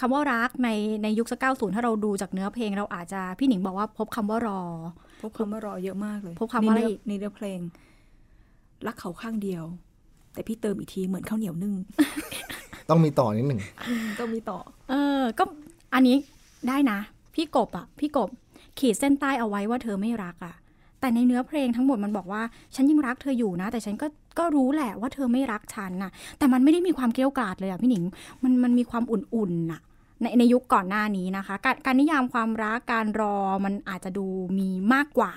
[0.00, 0.68] คำว่ารักใน
[1.02, 4.60] ในยุคสักเก้าศูนย์ถ้าเราดูจากเนื้อเพลงเราอาจจะพี่หนิงบอกว่าพบคำว่ารอ
[5.22, 7.60] พบคำว่ารอเยอะมากเลย พบคำว่าอะไรในเนื้อีกในเนื้อเพลง
[8.86, 9.64] รักเขาข้างเดียว
[10.32, 11.74] แต่พี่เติมอีกทีเหมือนข้าวเหนียวนึ่ง
[12.90, 13.60] ต้องมีต่อนิดหนึ่ง
[14.20, 14.58] ต้องมีต่อ
[14.90, 15.44] เออ ก็
[15.94, 16.16] อันนี้
[16.68, 16.98] ได้นะ
[17.34, 18.30] พี่กบอะพี่กบ
[18.78, 20.54] ขีดเส้นใต้เอาไว้ว่าเธอไม่รักอะ
[21.02, 22.42] แต่ในเนื้อเพลงทั้งหมดมันบอกว่า
[22.74, 24.06] ฉันยังรักเธออยู่นะ แต่ฉันก็
[24.38, 28.04] ก็รู้แหละว่าเธอไม่รักฉันน่ะแต่มันไม่ได้มีความเกลียวกล่อมเลยอะพี่หนิง
[28.42, 29.80] มันมันมีความอุ่นๆน่ะ
[30.20, 34.26] ในในยุคก่อนหน้านี้นะคะ การการนิยามความรักการรอมันอาจจะดู
[34.58, 35.32] มีมากกว่า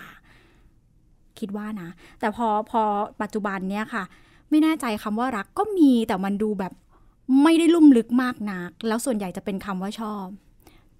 [1.39, 2.81] คิดว่านะ แต่พอพอ
[3.21, 4.03] ปัจจุบันเนี้ยค่ะ
[4.49, 6.73] ไม่แน่ใจคำว่ารักก็มีแต่มันดูแบบ
[7.43, 10.25] ไม่ได้ลุ่มลึกมากนัก แล้วส่วนใหญ่จะเป็นคำว่าชอบ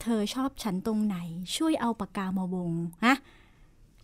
[0.02, 1.18] เธอชอบฉันตรงไหน
[1.58, 2.72] ช่วยเอาปากกามาวง
[3.06, 3.16] ฮะ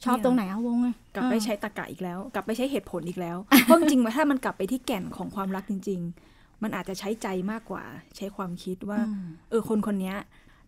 [0.06, 6.00] ชอบตรงไหนเอาวงเลยกลับไปใช้ตรรกะอีกแล้ว กลับไปใช้เหตุผลอีกแล้วเพราะจริงๆถ้ามันกลับไปที่แก่นของความรักจริง
[6.32, 7.84] ๆ มันอาจจะใช้ใจมากกว่า
[8.18, 9.00] ใช้ความคิดว่า
[9.50, 10.18] เออคนคนเนี้ย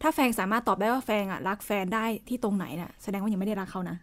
[0.02, 3.98] ถ้าแฟนสามารถตอบได้ว่าแฟนอะรักแฟนได้ที่ตรงไหนน่ะแสดงว่ายังไม่ได้รักเขานะ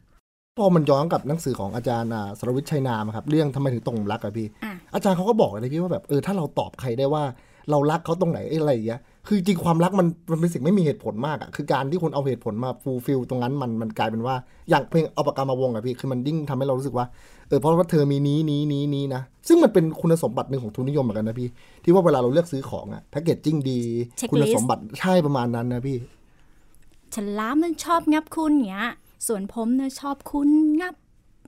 [0.58, 7.24] พอมันย้อนกับหนังสือของอาจารย์อ่าสรวิทย์ชัยนามอะครับเรื่องทำไมถึงตกหลุมรักอะพี่อะอาจารย์เขาก็บอกเลยพี่ว่าแบบเออถ้าเราตอบใครได้ว่า
[7.70, 9.00] เรารักเขาตรงไหนเอ้ยอะไรอย่างเงี้ย
[9.32, 14.34] คือจริงความรักมันมันเป็นสิ่งไม่มีเหตุผลมากอะคือการที่คุณเอาเหตุผลมา fulfill ตรงนั้นมันมันกลายเป็นว่า
[14.70, 17.06] อย่างเพลงเอาปากกามาวงอะพี่คือมันยิ่งทำให้เรารู้สึกว่า
[17.48, 21.48] เออเพราะว่าเธอมีนี้นี้นี้นี้นะซึ่งมันเป็นคุณสมบัติหนึ่งของทุนนิยมเหมือนกันนะพี่
[21.84, 23.80] ที่ว่าเวลาเราเลือกซื้อของอะแพคเกจจิ้งดี
[24.20, 25.96] Checklist คุณสมบัติใช่ประมาณนั้นนะพี่
[27.14, 28.88] ฉลามมันชอบงับคุณเงี้ย
[29.26, 30.48] ส่วนผมเนี่ยชอบคุณ
[30.80, 30.94] งับ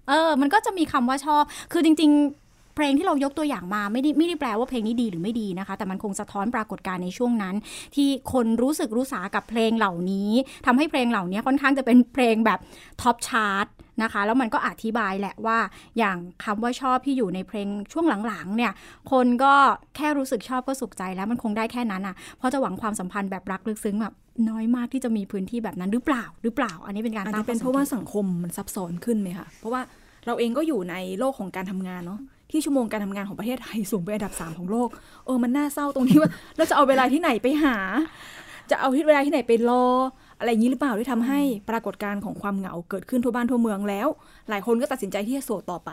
[0.09, 1.43] เออ มันก็จะมีคำว่าชอบ
[1.73, 2.42] คือจริง ๆ
[2.75, 7.55] เพลงที่เรายกตัวอย่างมาไม่ได้ไม่ได้แปลว่าเพลงนี้ดีหรือไม่ดีนะคะ แต่มันคงสะท้อนปรากฏการณ์ในช่วงนั้น
[7.95, 10.31] ที่คนรู้สึกรู้สากับเพลงเหล่านี้
[10.67, 12.59] ทำให้เพลงเหล่านี้ค่อนข้างจะเป็นเพลงแบบ
[13.03, 13.67] top chart
[14.03, 15.59] นะคะ แล้วมันก็อธิบายแหละว่า
[15.99, 18.73] อย่างคำว่าชอบที่อยู่ในเพลงช่วงหลังๆเนี่ย
[19.13, 19.55] คนก็
[19.97, 24.15] แค่รู้สึกชอบก็สุขใจแล้วมันคงได้แค่นั้นอะเพราะจะหวังความสัมพันธ์แบบรักลึกซึ้งแบบ
[24.49, 29.83] น้อยมากที่จะมีพื้นที่แบบนั้นหรือเปล่าหรือเปล่า อันนี้เป็นการอาจตั้งเป็นเพราะว่าสังคมมันซับซ้อนขึ้นไหมคะเพราะว่า
[30.27, 32.21] เราเองก็อยู่ในโลกของการทำงานเนาะ
[32.53, 34.89] ที่ชั่วโมงการทำงานของประเทศไทยสูงเป็นอันดับสามของโลก
[35.27, 37.77] เออมันน่าเศร้าตรงที่ว่าเราจะเอาเวลาที่ไหนไปหา
[38.71, 39.85] จะเอาที่เวลาที่ไหนไปรอ
[40.39, 44.09] อะไรอย่างนี้หรือเปล่าที่ทำให้ปรากฏการณ์ของความเหงาเกิดขึ้นทั่วบ้านทั่วเมืองแล้ว
[44.49, 45.91] หลายคนก็ตัดสินใจที่จะโสดต่อไป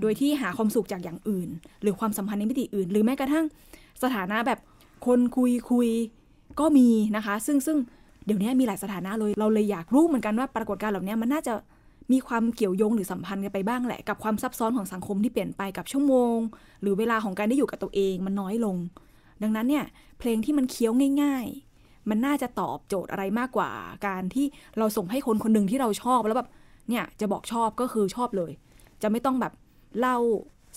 [0.00, 1.48] โดยที่หาความสุขจากอย่างอื่น
[1.82, 3.44] หรือความสัมพันธ์ในมิติอื่น หรือแม้กระทั่ง
[4.02, 4.58] สถานะแบบ
[5.06, 5.88] คนคุยคุย
[6.60, 7.76] ก็มีนะคะ ซึ่งซึ่ง
[8.26, 11.52] เดี๋ยวนี้มีหลายสถานะเลยเราเลยอยากรู้เหมือนกันว่าปรากฏการณ์เหล่านี้มันน่าจะ
[12.12, 16.36] มีความเกี่ยวโยงหรือสัมพันธ์กันไปบ้างแหละ กับความซับซ้อนของสังคมที่เปลี่ยนไปกับชั่วโมง
[16.82, 18.76] หรือเวลาของการได้อยู่กับตัวเองมันน้อยลง
[19.42, 19.84] ดังนั้นเนี่ย
[20.18, 20.92] เพลงที่มันเคี้ยว
[21.22, 21.46] ง่าย
[21.78, 23.70] ๆ มันน่าจะตอบโจทย์อะไรมากกว่า
[24.06, 24.46] การที่
[24.78, 26.48] เราส่งให้คนคนหนึ่งที่เราชอบแล้วแบบ
[26.88, 28.52] เนี่ยจะบอกชอบก็คือชอบเลย
[29.02, 29.52] จะไม่ต้องแบบ
[29.98, 30.16] เล่า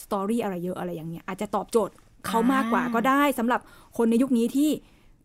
[0.03, 1.93] สตอรี่อะไรเยอะอะไรอย่างเงี้ยอาจจะตอบโจทย์
[2.27, 3.61] เขามากกว่าก็ได้สำหรับ
[3.97, 4.69] คนในยุคนี้ที่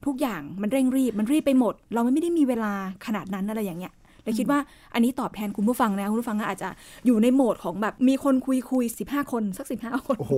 [0.06, 2.72] ทุกอย่างมันเร่งรีบมันรีบไปหมด เราไม่ได้มีเวลา
[3.06, 3.92] ขนาดนั้นอะไรอย่างเงี้ย
[4.28, 4.60] เลยคิดว่า
[4.94, 6.68] อันนี้ตอบแทนคุณผู้ฟังนะคุณผู้ฟังก็อาจจะ
[7.06, 10.34] อยู่ในโหมดของแบบมีคนคุยคุยสิบห้าคนสักสิบห้าคน โอ้โห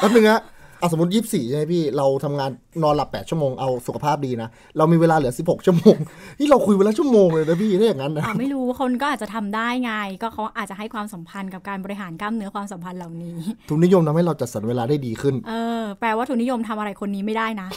[0.00, 0.42] แป๊บนึงฮะ
[0.82, 2.50] อะสมมติยี่สี่ใช่ไหมพี่ เราทำงาน
[2.82, 5.96] นอนหลับแปดชั่วโมงเอาสุขภาพดีนะ เรามีเวลาเหลือสิบหกชั่วโมง
[6.38, 13.36] นี่เราคุยเวลาชั่วโมงเลยนะพี่ถ้าอย่างนั้นนะอะไม่รู้คนก็อาจจะทำได้ไง ก็เขาอาจจะให้ความสัมพันธ์กับการบริหารกล้ามเนื้อความสัมพันธ์เหล่านี้
[13.68, 17.68] ทุนนิยมทำให้เราจัดสรรเวลาได้ดีขึ้น เออ แปลว่าทุนนิยมทำอะไรคนนี้ไม่ได้นะ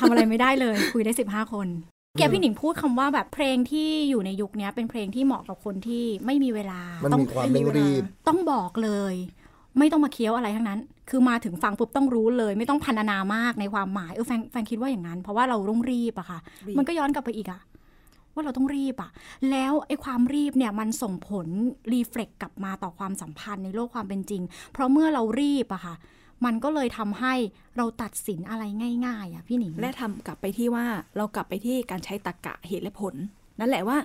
[0.00, 1.68] ทำอะไรไม่ได้เลย คุยได้สิบห้าคน
[2.18, 9.14] แกพี่หนิงพูดคำว่าแบบเพลงที่อยู่ในยุคนี้เป็นเพลงที่เหมาะกับคนที่ไม่มีเวลามันต้องมีความเร่งรีบต้องบอกเลย
[9.78, 17.60] ไม่ต้องมาเคี้ยวอะไรทั้งนั้น คือมาถึงฟังปุ๊บต้องรู้เลย ไม่ต้องพันนามากในความหมายเออแฟนแฟนคิดว่าอย่างนั้น เพราะว่าเราต้องรีบอะค่ะรีบมันก็ย้อนกลับไปอีกอะ
[18.34, 19.10] ว่าเราต้องรีบอะ
[19.50, 21.46] แล้วไอ้ความรีบเนี่ยมันส่งผล
[21.92, 25.94] รีเฟล็กกลับมาต่อความสัมพันธ์ในโลกความเป็นจริง เพราะเมื่อเรารีบอะค่ะ
[26.44, 27.34] มันก็เลยทำให้
[27.76, 28.64] เราตัดสินอะไร
[29.06, 33.14] ง่ายๆอะพี่หนิงและทำกลับไปที่ว่าเรากลับไปที่การใช้ตรรกะเหตุและผล
[33.60, 33.98] นั่นแหละว่า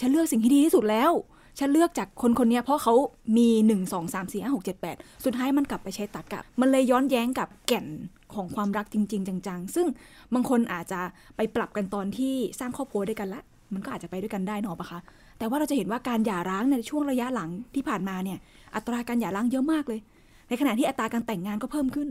[0.00, 1.12] ฉันเลือกสิ่งที่ดีที่สุดแล้ว
[1.58, 2.94] ฉันเลือกจากคนคนนี้เพราะเขา
[3.36, 7.86] มีหนึ่งสองสามสี่ห้าหกเจ็ดแปดสุดท้ายมันกลับไปใช้ตรรกะ มันเลยย้อนแย้งกับแก่น
[8.34, 9.86] ของความรักจริง ๆ จังๆ ซึ่ง
[10.34, 11.00] บางคนอาจจะ
[11.36, 13.42] ไปปรับกันตอนที่สร้างครอบครัวด้วยกันละ
[13.74, 15.00] มันก็อาจจะไปด้วยกันได้นอปะคะ
[15.38, 18.38] แต่ว่าเราจะเห็นว่าการหย่าร้างในช่วงระยะหลังที่ผ่านมาเนี่ย
[18.74, 20.00] อัตราการหย่าร้างเยอะมากเลย
[20.48, 22.08] ในขณะที่อัตราการแต่งงานก็เพิ่มขึ้น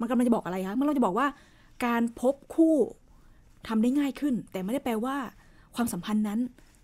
[0.00, 1.26] มันกำลังจะบอกอะไรคะมันกำลังจะบอกว่า
[1.86, 2.76] การพบคู่
[3.68, 5.16] ทำได้ง่ายขึ้น แต่ไม่ได้แปลว่า
[5.74, 6.38] ความสัมพันธ์นั้น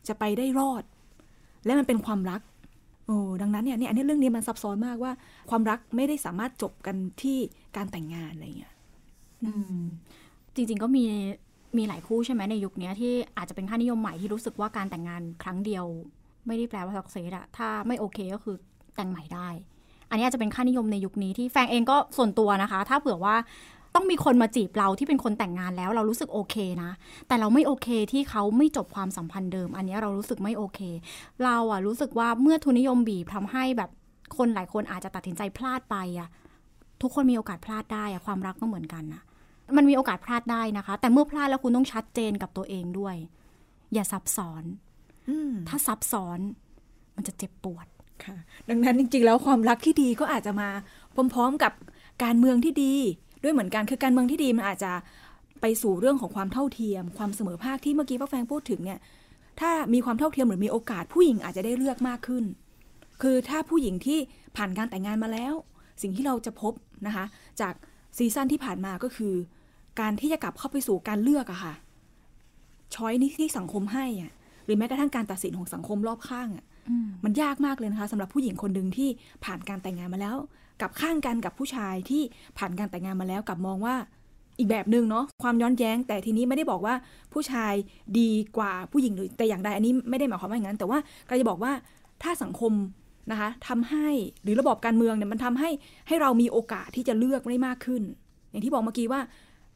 [0.09, 0.83] จะไปได้รอด
[1.65, 2.41] และมันเป็นความรัก
[3.07, 5.12] โอ้ดังนั้นเนี่ยเนี่ยอันนี้เรื่องนี้มันซับซ้อนมากว่า
[5.51, 7.39] ความรักไม่ได้สามารถจบกันที่
[7.77, 8.75] การแต่งงานอะไรอย่างเงี้ย
[10.55, 11.05] จริง ๆก็มี
[11.77, 15.85] มีหลายคู่ใช่ไหมในยุคนี้ที่อาจจะเป็นค่านิยมใหม่ที่รู้สึกว่าการแต่งงานครั้งเดียว
[16.47, 18.57] ไม่ได้แปลว่าสักเซสอะถ้าไม่โอเคก็คือ
[18.97, 19.49] แต่งใหม่ได้
[20.11, 23.37] อันนี้อาจจะเป็นค่านิยมในยุคนี้ที่แฟงเองก็ส่วนตัวนะคะ ถ้าเผื่อว่า
[23.95, 26.90] ต้องมีคนมาจีบเราที่เป็นคนแต่งงานแล้วเรารู้สึกโอเคนะ
[27.29, 30.81] แต่เราไม่โอเคที่เขาไม่จบความสัมพันธ์เดิม อันนี้เรารู้สึกไม่โอเค
[31.45, 33.90] เราอะรู้สึกว่าเมื่อทุนนิยมบีบทำให้แบบ
[34.37, 36.29] คนหลายคนอาจจะตัดสินใจพลาดไปอะ
[37.03, 39.23] ทุกคนมีโอกาสพลาดได้อะความรักก็เหมือนกันนะ
[39.77, 43.16] มันมีโอกาสพลาดได้นะคะ แต่เมื่อพลาดแล้วคุณต้องชัดเจนกับตัวเองด้วย
[43.92, 44.64] อย่าซับซ้อน
[45.29, 46.38] อืมถ้าซับซ้อน
[47.16, 47.87] มันจะเจ็บปวด
[48.24, 48.37] ค่ะ
[48.68, 50.68] ดังนั้นจริงๆ แล้วความรักที่ดีก็อาจจะมา
[51.35, 51.72] พร้อมๆกับ
[52.24, 52.92] การเมืองที่ดี
[53.42, 54.92] ด้วยเหมือนกันคือการเมืองที่ดีมันอาจจะ
[55.61, 58.98] ไปสู่เรื่องของความเท่าเทียม ความเสมอภาคที่เมื่อกี้ป้าแฟงพูดถึงเนี่ย
[59.61, 62.44] ถ้ามีความเท่าเทียมหรือมีโอกาสผู้หญิงอาจจะได้เลือกมากขึ้น
[63.22, 64.18] คือถ้าผู้หญิงที่
[64.57, 65.55] ผ่านการแต่งงานมาแล้ว
[66.02, 66.72] สิ่งที่เราจะพบ
[67.07, 67.24] นะคะ
[67.61, 67.74] จาก
[68.16, 69.35] ซีซั่นที่ผ่านมาก็คือ
[70.00, 71.74] การที่จะกลับเข้าไปสู่การเลือกอะค่ะ
[72.94, 74.33] ช้อยนี้ที่สังคมให้อะ
[74.64, 76.64] หรือแม้กระทั่งการตัดสินของสังคมรอบข้างอะ
[77.25, 79.09] มันยากมากเลยนะคะสำหรับผู้หญิงคนหนึ่งที่
[79.44, 80.37] ผ่านการแต่งงานมาแล้ว
[80.83, 82.22] กับข้างกันกับผู้ชายที่
[82.59, 83.94] ผ่านการแต่งงานมาแล้วกับมองว่า
[84.59, 86.94] อีกแบบหนึ่งเนาะความย้อนแย้ง แต่ทีนี้ไม่ได้บอกว่า
[87.33, 87.72] ผู้ชาย
[88.18, 91.72] ดีกว่าผู้หญิงหรือแต่อย่างใดอันนี้ไม่ได้หมายความว่าอย่างนั้น แต่ว่าก็จะบอกว่า
[92.22, 92.72] ถ้าสังคม
[93.31, 94.09] นะคะทำให้
[94.42, 95.70] หรือระบบการเมืองเนี่ยมันทำให้
[96.09, 98.03] ให้เรามีโอกาสที่จะเลือกได้มากขึ้น
[98.51, 99.20] อย่างที่บอกเมื่อกี้ว่า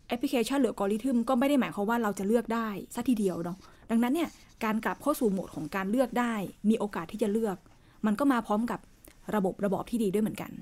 [0.08, 3.56] แอปพลิเคชันหรืออัลกอริทึมก็ไม่ได้หมายความว่าเราจะเลือกได้ซะทีเดียวเนาะ
[3.90, 4.28] ดังนั้นเนี่ย
[4.64, 6.34] การกลับเข้าสู่โหมดของการเลือกได้
[6.68, 7.56] มีโอกาสที่จะเลือก
[8.06, 8.80] มันก็มาพร้อมกับ
[9.34, 10.52] ระบบระบอบที่ดีด้วยเหมือนกัน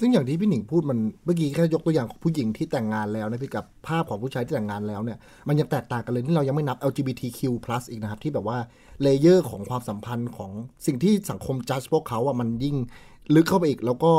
[0.00, 5.18] ซึ่งอย่างที่พี่หนิงพูดมันเมื่อกี้แค่ยกตัวอย่างของผู้หญิงที่แต่งงานแล้วนะพี่กับภาพของผู้ชายที่แต่งงานแล้วเนี่ย
[5.48, 7.40] มันยังแตกต่างกันเลยที่เรายังไม่นับ LGBTQ+
[7.90, 8.58] อีกนะครับที่แบบว่า
[9.02, 10.50] layer ของความสัมพันธ์ของ
[10.86, 12.76] สิ่งที่สังคมจัดพวกเขาอะมันยิ่ง
[13.34, 14.12] ลึกเข้าไปอีกแล้วก็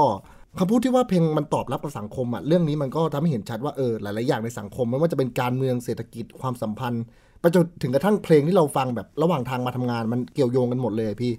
[0.59, 7.03] คำพูดที่ว่าเพลงมันตอบรับกับสังคมอะเรื่องนี้มันก็ทำให้เห็นชัดว่าเออหลาย ๆ อย่างในสังคมไม่ว่าจะเป็นการเมืองเศรษฐกิจความสัมพันธ์
[7.41, 11.31] ไปจนถึงกระทั่งเพลงที่เราฟังแบบระหว่างทางมาทำงานมันเกี่ยวโยงกันหมดเลยพี่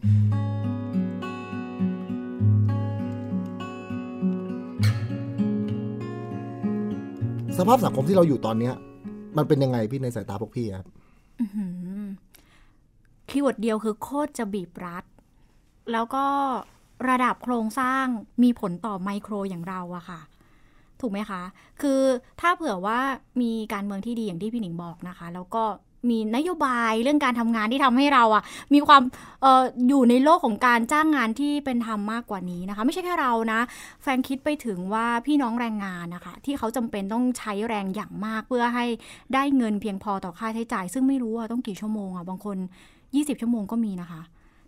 [7.58, 8.74] สภาพสังคมที่เราอยู่ตอนเนี้ย
[9.36, 10.86] มันเป็นยังไงพี่ในสายตาพวกพี่ครับ
[13.28, 15.04] keyword เดียวคือโคตรจะบีบรัด
[15.92, 16.24] แล้วก็
[17.08, 18.04] ระดับโครงสร้าง
[18.42, 20.20] มีผลต่อไมโครอย่างเราอะค่ะ
[21.00, 21.42] ถูกไหมคะ
[21.82, 22.00] คือ
[22.40, 22.98] ถ้าเผื่อว่า
[23.40, 25.64] มีการเมืองที่ดีอย่างที่พี่หนิงบอกนะคะ แล้วก็
[26.10, 28.42] มีนโยบายเรื่องการทำงานที่ทำให้เราอะ
[28.74, 29.02] มีความ
[29.44, 33.60] อออยู่ในโลกของการจ้างงานที่เป็นธรรมมากกว่านี้นะคะ ไม่ใช่แค่เรานะ
[34.02, 38.86] แฟนคิดไปถึงว่าพี่น้องแรงงานนะคะ ที่เขาจำเป็นต้องใช้แรงอย่างมากเพื่อให้
[39.34, 42.56] ได้เงินเพียงพอต่อค่าใช้จ่าย ซึ่งไม่รู้ว่าต้องกี่ชั่วโมงอะบางคน
[43.00, 44.22] 20 ชั่วโมงก็มีนะคะ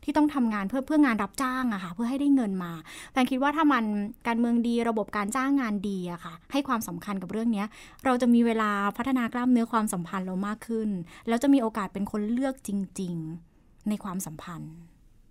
[0.05, 2.73] ที่ต้องทำงานเพื่อเพื่องานรับจ้างอะค่ะเพื่อให้ได้เงินมา
[3.13, 3.85] แฟนคิดว่าถ้ามัน
[4.27, 7.65] การเมืองดีระบบการจ้างงานดีอะค่ะ ให้ความสำคัญกับเรื่องนี้
[8.05, 10.89] เราจะมีเวลาพัฒนากล้ามเนื้อความสัมพันธ์เรามากขึ้น
[11.29, 13.15] แล้วจะมีโอกาสเป็นคนเลือกจริง
[13.53, 14.75] ๆในความสัมพันธ์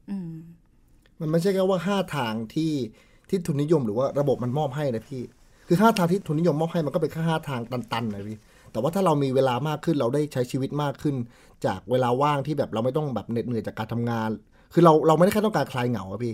[0.09, 0.31] อืม
[1.21, 2.73] มันไม่ใช่แค่ว่าห้าทางที่
[3.29, 5.21] ที่ทุนนิยมหรือว่าระบบมันมอบให้นะพี่
[5.67, 8.39] คือห้าทางที่ทุนนิยมมอบให้มันก็เป็นแค่ห้าทางตันๆนะพี่
[8.71, 11.15] แต่ว่าถ้าเรามีเวลามากขึ้นเราได้ใช้ชีวิตมากขึ้น
[11.65, 14.29] จากเวลาว่างที่แบบเราไม่ต้องแบบเหน็ดเหนื่อยจากการทำงาน
[14.73, 16.33] คือเราเราไม่ได้แค่ต้องการคลายเหงาอะพี่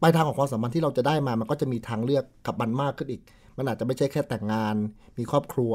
[0.00, 3.22] ปลายทางของความสัมพันธ์ที่เราจะได้มา มันก็จะมีทางเลือกกับมันมากขึ้นอีก
[3.58, 4.74] มันอาจจะไม่ใช่แค่แต่งงาน
[5.18, 5.72] มีครอบครัว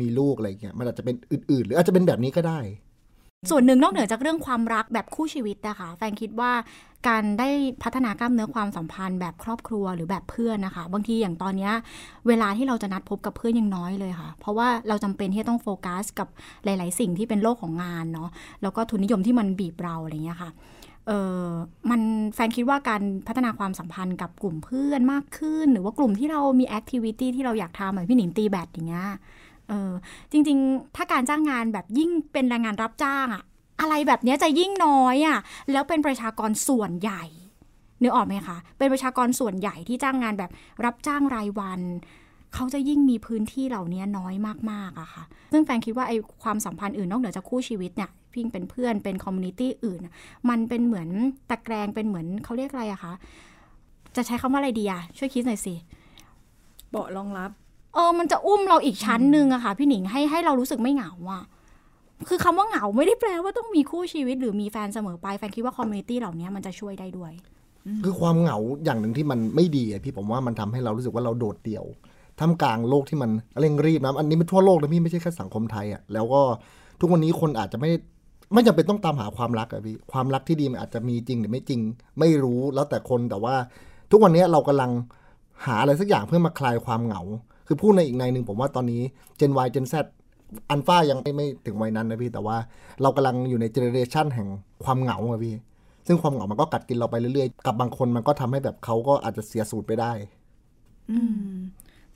[0.00, 2.58] มีลูกอะไรเงี้ย มันอาจจะเป็นอื่นๆ หรืออาจจะเป็นแบบนี้ก็ได้
[3.50, 6.52] ส่วนหนึ่งนอกเหนือจากเรื่องความรักแบบคู่ชีวิตนะคะ แฟนคิดว่า
[7.08, 7.48] การได้
[7.82, 11.70] พัฒนากล้ามเนื้อความสัมพันธ์แบบครอบครัวหรือแบบเพื่อนนะคะ บางทีอย่างตอนนี้
[12.28, 16.28] เวลาที่เราจะนัดพบกับเพื่อนยังน้อยเลยค่ะ เพราะว่าเราจำเป็นที่ต้องโฟกัสกับ
[16.64, 18.28] หลาย ๆ สิ่งที่เป็นโลกของงานเนาะ
[18.62, 20.50] แล้วก็ทุนนิยมที่มันบีบเราอะไรเงี้ยค่ะ
[21.06, 21.12] เอ
[21.44, 21.48] อ
[21.90, 22.00] มัน
[22.34, 29.06] แฟนคิดว่าการพัฒนาความสัมพันธ์กับกลุ่มเพื่อนมากขึ้น หรือว่ากลุ่มที่เรามี activity ที่เราอยากทำเหมือนพี่หนิงตีแบดอย่างเงี้ย
[29.68, 29.90] เออ
[30.32, 33.42] จริง ๆ ถ้าการจ้างงานแบบยิ่งเป็นแรงงานรับจ้างอะ
[33.80, 35.38] อะไรแบบเนี้ยจะยิ่งน้อยอะค่ะ
[35.72, 37.24] แล้วเป็นประชากรส่วนใหญ่
[38.02, 40.50] นึกออกไหมคะเป็นประชากรส่วนใหญ่ที่จ้างงานแบบ
[40.84, 41.80] รับจ้างรายวัน
[42.54, 44.34] เขาจะยิ่งมีพื้นที่เหล่านี้น้อย
[44.70, 50.00] มากๆอะค่ะ ซึ่งแฟนคิดว่าไอ้ความสัมพันธ์อื่นนอกเหนือจากคู่ชีวิตเนี่ย พิงเป็นเพื่อนเป็น community อื่น
[50.48, 51.08] มันเป็นเหมือน
[51.50, 53.12] ตะแกรงเป็นเหมือนเขาเรียกอะไรอะคะ
[54.16, 55.74] จะใช้คำว่าอะไรดีอะช่วยคิดหน่อยสิ
[56.90, 57.50] เบาะรองรับ
[57.94, 61.42] เออ มันจะอุ้มเราอีกชั้นหนึ่งอะค่ะ พี่หนิงให้ให้เรารู้สึกไม่เหงาอะ
[62.28, 67.32] คือคำว่าเหงาไม่ได้แปลว่าต้องมีคู่ชีวิตหรือมีแฟนเสมอไปแฟนคิดว่า community เหล่านี้มันจะช่วยได้ด้วย
[68.04, 71.84] คือความเหงาอย่างหนึ่งที่มันไม่ดีอะพี่ผมว่ามันทำให้เรารู้สึกว่าเราโดดเดี่ยว
[72.40, 76.40] ท่ามกลางโลกที่มันเร่งรีบนะอันนี้มันทั่วโลกนะพี่ไม่ใช่แค่สังคมไทยอะแล้วก็
[77.00, 77.90] ทุกวันนี้คนอาจจะไม่
[78.54, 81.80] ไม่จำเป็นต้องตามหาความรักอะพี่ความรักที่ดีมันอาจจะมีจริงหรือไม่จริง
[82.18, 83.54] ไม่รู้แล้วแต่คนแต่ว่า
[84.10, 84.90] ทุกวันนี้เรากำลัง
[85.66, 87.22] หาอะไรสักอย่างเพื่อมาคลายความเหงา
[87.66, 89.02] คือพูดในอีกในหนึ่งผมว่าตอนนี้
[89.40, 89.94] Gen Y Gen Z
[90.70, 92.56] อันฟ้ายังไม่ไม่ถึงวัยนั้นนะพี่แต่ว่า
[93.02, 94.48] เรากำลังอยู่ในเจเนเรชันแห่ง
[94.84, 95.54] ความเหงาอะพี่
[96.06, 100.12] ซึ่งความเหงามันก็กัดกินเราไปเรื่อยๆ กับบางคนมันก็ทำให้แบบเขาก็อาจจะเสียสูตรไปได้
[101.10, 101.18] อื
[101.50, 101.52] ม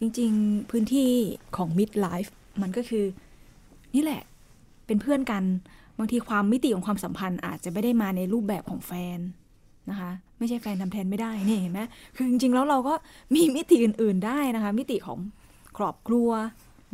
[0.00, 1.10] จริงๆพื้นที่
[1.56, 2.30] ของ mid life
[2.62, 3.04] มันก็คือ
[3.94, 4.22] นี่แหละ
[4.86, 5.44] เป็นเพื่อนกัน
[5.98, 9.18] บางทีความมิติของความสัมพันธ์อาจจะไม่ได้มาในรูปแบบของแฟน
[9.90, 11.80] นะคะ ไม่ใช่แฟนทำแทนไม่ได้นี่เห็นไหม
[12.16, 12.94] คือจริงๆแล้วเราก็
[13.34, 15.18] มีมิติอื่น ๆได้นะคะ มิติของ
[15.76, 16.30] ครอบครัว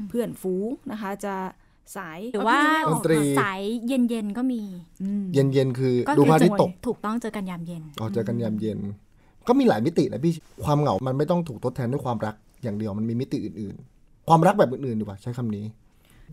[0.08, 1.34] เพื่อนฝูงนะคะ จะ
[1.96, 4.62] สายหรือว่าดนตรีสายเย็นๆก็มี
[5.02, 8.78] อืมเย็นเย็นๆคือก็ดูคือพระอาทิตย์ตกถูกต้องเจอกันยามเย็นออกเจอกันยามเย็น
[9.48, 10.32] ก็มีหลายมิตินะพี่
[10.64, 15.64] ความเหงา มันไม่ต้องถูกทดแทนด้วยความรักอย่างเดียวมันมีมิติอื่น ๆ ความรักแบบอื่นๆดีกว่าใช้คำนี้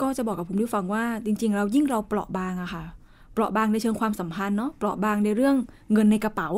[0.02, 2.84] ก็จะบอกกับคุณผู้ฟังว่าจริง ๆ เรายิ่งเราเปราะบางอะค่ะ
[3.34, 5.56] เปราะบางในเชิงความสัมพันธ์เนาะเปราะบางในเรื่อง
[5.94, 6.50] เงินในกระเป๋า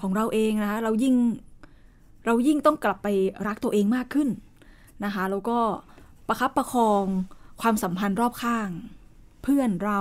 [0.00, 1.14] ของเราเองนะคะเรายิ่ง
[2.26, 3.08] เรายิ่งต้องกลับไป
[3.46, 4.28] รักตัวเองมากขึ้น
[5.04, 5.58] นะคะแล้วก็
[6.28, 7.04] ประคับประคอง
[7.62, 8.68] ความสัมพันธ์รอบข้าง
[9.42, 10.00] เพื่อนเรา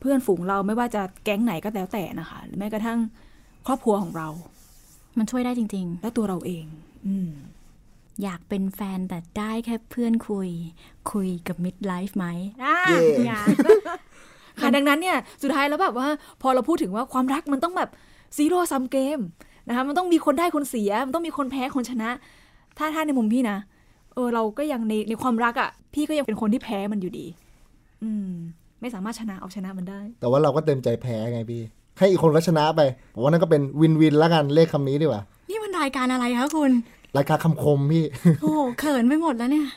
[0.00, 2.98] เพื่อนฝูงเราไม่ว่าจะแก๊งไหนก็แล้วแต่นะคะหรือแม้กระทั่ง
[3.66, 4.28] ครอบครัวของเรา
[5.18, 6.64] มันช่วยได้จริงและตัวเราเอง
[7.06, 7.55] อืมๆ
[8.22, 10.50] อยากเป็นแฟนแต่ได้แค่เพื่อนคุย
[11.12, 12.26] คุยกับมิดไลฟ์ไหม
[12.64, 13.40] อ่าเย่อย่า
[14.60, 16.08] ค่ะดังนั้นเนี่ยสุดท้ายแล้วแบบว่า
[16.42, 17.90] พอเราพูดถึงว่าความรักมันต้องแบบ
[18.36, 19.18] ซีโร่ซัมเกม
[19.68, 22.10] นะคะมันต้องมีคนได้คนเสีย มันต้องมีคนแพ้คนชนะ
[22.78, 23.58] ถ้าถ้าในมุมพี่นะ
[24.14, 27.26] เออเราก็ยังในในความรักอะ่ะ พี่ก็ยังเป็นคนที่แพ้มันอยู่ดี
[28.02, 28.30] อืม
[28.80, 31.62] ไม่สามารถชนะเอาชนะมันได้ แต่ว่าเราก็เต็มใจแพ้ไงพี่
[31.98, 32.80] ให้อีกคนก็ชนะไป
[33.14, 36.70] ผมว่านั่นก็เป็นวินวินแล้วกันเลขคำนี้ดีกว่า นี่มันรายการอะไรคะคุณ
[37.16, 38.04] รายการคำคมพี่
[38.42, 39.68] โอ้โหเขินไปหมดแล้วเนี่ย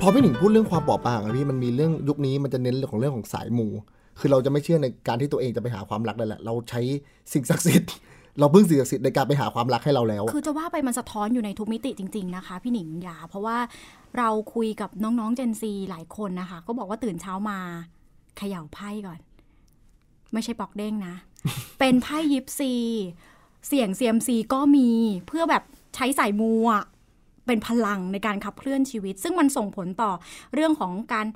[0.00, 3.66] พอพี่หนิงพูดเรื่องความเปราะบางอะพี่มันมีเรื่องยุคนี้มันจะเน้นเรื่องของเรื่องของสายมู
[4.18, 6.80] คือเราจะไม่เชื่อในการที่ตัวเองจะไปหาความรักนั่นแหละ เราใช้
[7.32, 7.90] สิ่งศักดิ์สิทธิ์
[8.38, 13.56] เราพึ่งสิ่งศักดิ์สิทธิ์ในการไปหาความรักให้เราแล้วอะคือจะว่าไปมันสะท้อนอยู่ในทุกมิติจริง ๆนะคะ พี่หนิงหยา เพราะว่า
[14.18, 17.58] เราคุยกับน้องๆเจนซีหลายคนนะคะ ก็บอกว่าตื่นเช้ามา
[18.36, 19.20] เขย่าไพ่ก่อน
[20.32, 21.14] ไม่ใช่ปอกเด้งนะ
[21.78, 22.72] เป็นไพ่ยิปซี
[23.66, 24.90] เสียงเซียมซีก็มี
[25.26, 25.62] เพื่อแบบ
[25.94, 26.84] ใช้สายมูอะ
[27.46, 30.12] เป็นพลังในการขับเคลื่อนชีวิต ซึ่งมันส่งผลต่อ
[30.54, 31.26] เรื่องของการ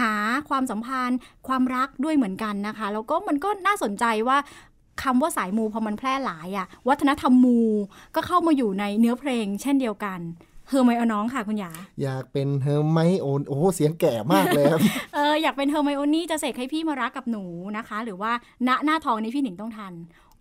[0.10, 0.12] า
[0.48, 4.38] ความสัมพันธ์ ความรักด้วยเหมือนกันนะคะ แล้วก็มันก็น่าสนใจว่า
[5.02, 7.60] คำว่าสายมูพอมันแพร่หลายอะวัฒนธรรมมู
[8.14, 10.20] ก็เข้ามาอยู่ในเนื้อเพลงเช่นเดียวกัน
[10.68, 11.70] เฮอร์ไมโอน้องค่ะคุณหยา
[12.02, 14.80] อยากเป็นเฮอร์ไมโอนโอ้โหเสียงแก่มากเลยครับ
[15.14, 17.44] เอออยากเป็นเฮอร์ไมโอนี่จะเสกให้พี่มารักกับหนู
[17.76, 18.32] นะคะ หรือว่า
[18.68, 19.92] ณหน้าทองนี้พี่หนิงต้องทัน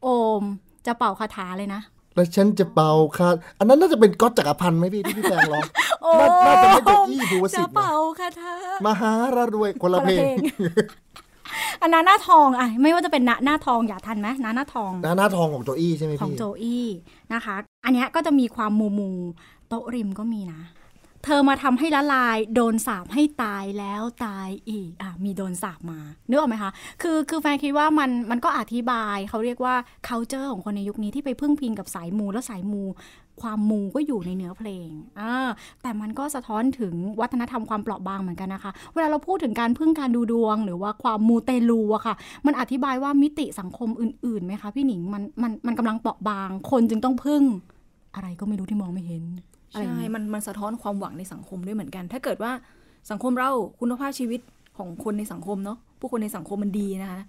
[0.03, 0.07] โอ
[0.41, 0.43] ม
[0.85, 1.81] จะเป่าคาถาเลยนะ
[2.15, 3.27] แล้วฉันจะเป่าคา
[3.59, 5.65] อันนั้นน่าจะเป็นก๊อตจักรพันธ์ไหมพี่ที่พี่แตงร้อง
[6.03, 6.11] โอ้
[6.45, 8.53] น่าน่าจะไม่เป็นอี้ภูวสิจะทธิ์นะเป่าคาถา
[8.85, 10.35] มหาระรวยคนละเพลง
[11.81, 16.85] อันนั้นหน้าทองอะไม่ว่าจะเป็นณหน้าทองอยากทันไหมณหน้าทองหน้าหน้าทองของโจอี้ใช่ไหมของพี่โจอี้
[17.33, 17.55] นะคะ
[17.85, 19.11] อันเนี้ยก็จะมีความมูมู
[19.73, 20.61] โต๊ะริมก็มีนะ
[21.23, 29.75] เธอมาทำให้ละลาย โดนสาบให้ตายแล้วตายอีกอะมีโดนสาบมาเนึกออกไหมคะ คือคือแฟนคิดว่ามันมันก็อธิบายเขาเรียกว่า
[30.07, 32.83] culture ของคนในยุคนี้ที่ไปพึ่งพิงกับสายมูแล้วสายมู
[33.41, 35.49] ความมูก็อยู่ในเนื้อเพลงอ่า
[35.81, 47.43] แต่มันก็สะท้อนถึงวัฒนธรรมความเปราะบางเหมือนกันนะคะ เวลาเราพูดถึงการพึ่งการดูดวง หรือว่าความมูเตลูอะค่ะ มันอธิบายว่ามิติสังคมอื่นๆไหมคะพี่หนิง มันมันมันกำลังเปราะบาง คนจึงต้องพึ่ง
[48.15, 49.25] อะไรก็ไม่รู้ที่มองไม่เห็น
[49.73, 52.51] อะไรอย่างใช่เงี้ยมันมันสะท้อนความหวังในสังคมด้วยเหมือนกัน ถ้าเกิดว่า
[53.11, 54.41] สังคมเราคุณภาพชีวิต
[54.77, 57.21] ของคนในสังคมเนาะผู้คนในสังคมมันดีนะคะ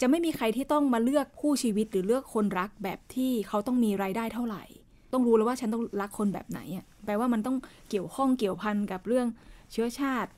[0.00, 4.64] จะไม่มีใครที่ต้องมาเลือกคู่ชีวิตหรือเลือกคนรักแบบที่เขาต้องมีรายได้เท่าไหร่
[5.12, 7.56] ต้องรู้แล้วว่าฉันต้องรักคนแบบไหนอะแปลว่ามันต้อง
[7.90, 9.26] เกี่ยวข้องเกี่ยวพันกับเรื่อง
[9.72, 10.30] เชื้อชาติ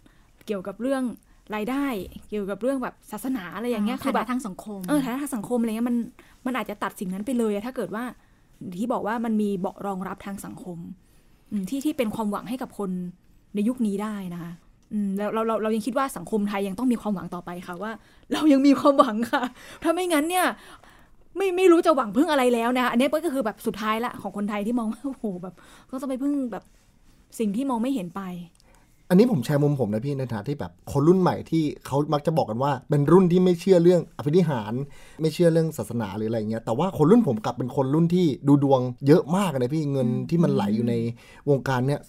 [0.47, 1.03] เกี่ยวกับเรื่อง
[1.55, 1.87] รายได้
[2.29, 5.97] เกี่ยวกับเรื่องแบบศาสนาอะไรอย่างเงี้ยคืคืออแบแบบบทางสังคมเออฐานะทางสังคมอะไรเงี้ยมัน
[6.47, 8.05] มันอาจจะตัดสิ่งนั้นไปเลยอะถ้าเกิดว่า
[8.79, 11.04] ที่บอกว่ามันมีเบาะรองรับทางสังคมอืม
[11.69, 12.91] ที่ที่เป็นความหวังให้กับคน
[13.55, 14.53] ในยุคนี้ได้นะคะ
[15.19, 17.93] แล้วเราเราเรายังคิดว่าสังคมไทยยังต้องมีความหวังต่อไปค่ะว่า
[18.33, 19.43] เรายังมีความหวังค่ะ
[19.83, 20.47] ถ้าไม่งั้นเนี่ย
[21.37, 25.55] ไม่ไม่รู้จะหวังพึ่งอะไรแล้วนะคะอันนี้ก็คือแบบสุดท้ายละของคนไทยที่มองว่าโอ้โหแบบ
[25.91, 26.65] ก็ต้องไปพึ่งแบบ
[27.39, 28.23] สิ่งที่มองไม่เห็นไป
[29.15, 34.73] อันนี้ผมแชร์มุมผมนะพี่ในฐานะที่แบบคนรุ่นใหม่ที่เขามักจะบอกกันว่าเป็นรุ่นที่ไม่เชื่อเรื่องอภินิหาร
[35.21, 40.95] ไม่เชื่อเรื่องศาสนาหรืออะไรเงี้ยแต่ว่าคนรุ่นผมกลับเป็นคนรุ่นที่ดูดวงเยอะมากนะพี่เงินที่มันไหลอยู่ใน
[41.51, 42.01] วงการเนี้ย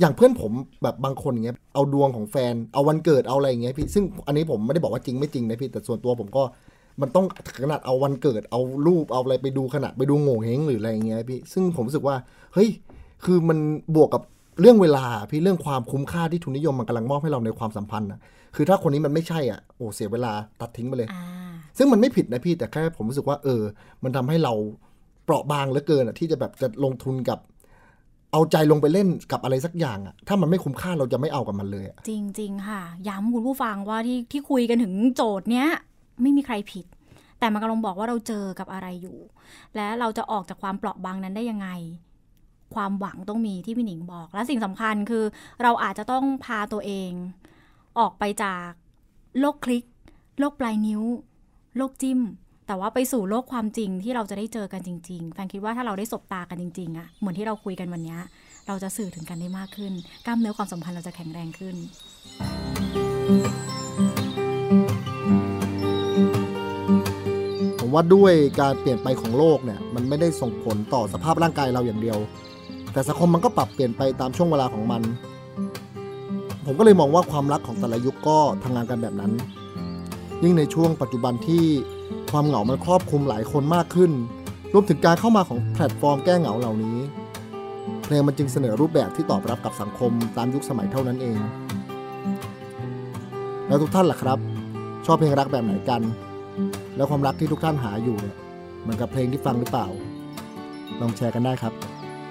[0.00, 6.42] อย่างเพื่อนผมแบบบางคนอย่างเงี้ยเอาดวงของแฟนเอาวันเกิดเอาอะไรอย่างเงี้ยพี่ซึ่งอันนี้ผมไม่ได้บอกว่าจริงไม่จริงนะพี่แต่ส่วนตัวผมก็
[7.00, 7.26] มันต้อง
[7.62, 12.16] ขนาดเอาวันเกิดเอารูปเอาอะไรไปดูขนาดไปดูโง่เฮงหรืออะไรอย่างเงี้ยพี่ซึ่งผมรู้สึกว่า
[12.54, 12.68] เฮ้ย
[13.24, 13.58] คือมัน
[13.94, 14.22] บวกกับ
[14.60, 18.20] เรื่องเวลาพี่เรื่องความคุ้มค่าที่ทุนนิยมมันกำลังมอบให้เราในความสัมพันธ์นะ
[18.56, 21.24] คือถ้าคนนี้มันไม่ใช่อะโอ้เสียเวลาตัดทิ้งไปเลยอ่า
[21.78, 23.62] ซึ่งมันไม่ผิดนะพี่แต่แค่ผมรู้สึกว่า เออ
[24.04, 24.52] มันทำให้เรา
[25.24, 27.38] เปราะบางเหลือเกินอะที่จะแบบจะลงทุนกับ
[28.32, 35.68] เอาใจลงไปเล่นกับอะไรสักอย่างอะถ้ามันไม่คุ้มค่าเราจะไม่เอากับมันเลยอะจริงๆค่ะ ย้ำคุณผู้ฟังว่าที่ที่คุยกันถึงโจทย์เนี้ย
[36.22, 36.86] ไม่มีใครผิด
[37.38, 39.18] แต่มันกำลังบอกว่าเราเจอกับอะไรอยู่
[39.76, 41.68] และเราจะออกจากความเปราะบางนั้นได้ยังไง
[42.74, 45.24] ความหวังต้องมีที่พี่หนิงบอก และสิ่งสำคัญคือ
[45.62, 47.10] เราอาจจะต้องพาตัวเอง
[47.98, 48.68] ออกไปจาก
[49.40, 49.84] โลกคลิก
[50.38, 51.02] โลกปลายนิ้ว
[51.76, 52.20] โลกจิ้ม
[52.66, 58.16] แต่ว่าไปสู่โลกความจริงที่เราจะได้เจอกันจริง ๆ แฟนคิดว่าถ้าเราได้สบตากันจริงๆอะเหมือนที่เราคุยกันวันนี้
[58.66, 59.92] เราจะสื่อถึงกันได้มากขึ้น
[60.26, 61.76] กล้ามเนื้อความสัมพันธ์เราจะแข็งแรงขึ้น
[67.78, 72.18] ผมว่าด้วยการเปลี่ยนไปของโลกเนี่ย มันไม่ได้ส่งผลต่อสภาพร่างกายเราอย่างเดียว
[72.92, 75.02] แต่สังคมมันก็ปรับเปลี่ยนไปตามช่วงเวลาของมัน
[76.66, 79.32] ผมก็เลยมองว่าความรักของแต่ละยุคก็ทำงานกันแบบนั้น
[80.42, 81.64] ยิ่งในช่วงปัจจุบันที่
[82.30, 84.12] ความเหงามันครอบคลุมหลายคนมากขึ้น
[84.72, 86.98] รวมถึงการเข้ามาของแพลตฟอร์มแก้เหงาเหล่านี้
[88.04, 91.38] เพลงมันจึงเสนอรูปแบบที่ตอบรับกับสังคมตามยุคสมัยเท่านั้นเอง
[93.68, 94.38] แล้วทุกท่านล่ะครับ
[95.06, 96.02] ชอบเพลงรักแบบไหนกัน
[96.96, 98.36] แล้วความรักที่ทุกท่านหาอยู่เนี่ย
[98.82, 99.86] เหมือนกับเพลงที่ฟังหรือเปล่า
[101.00, 101.72] ลองแชร์กันได้ครับ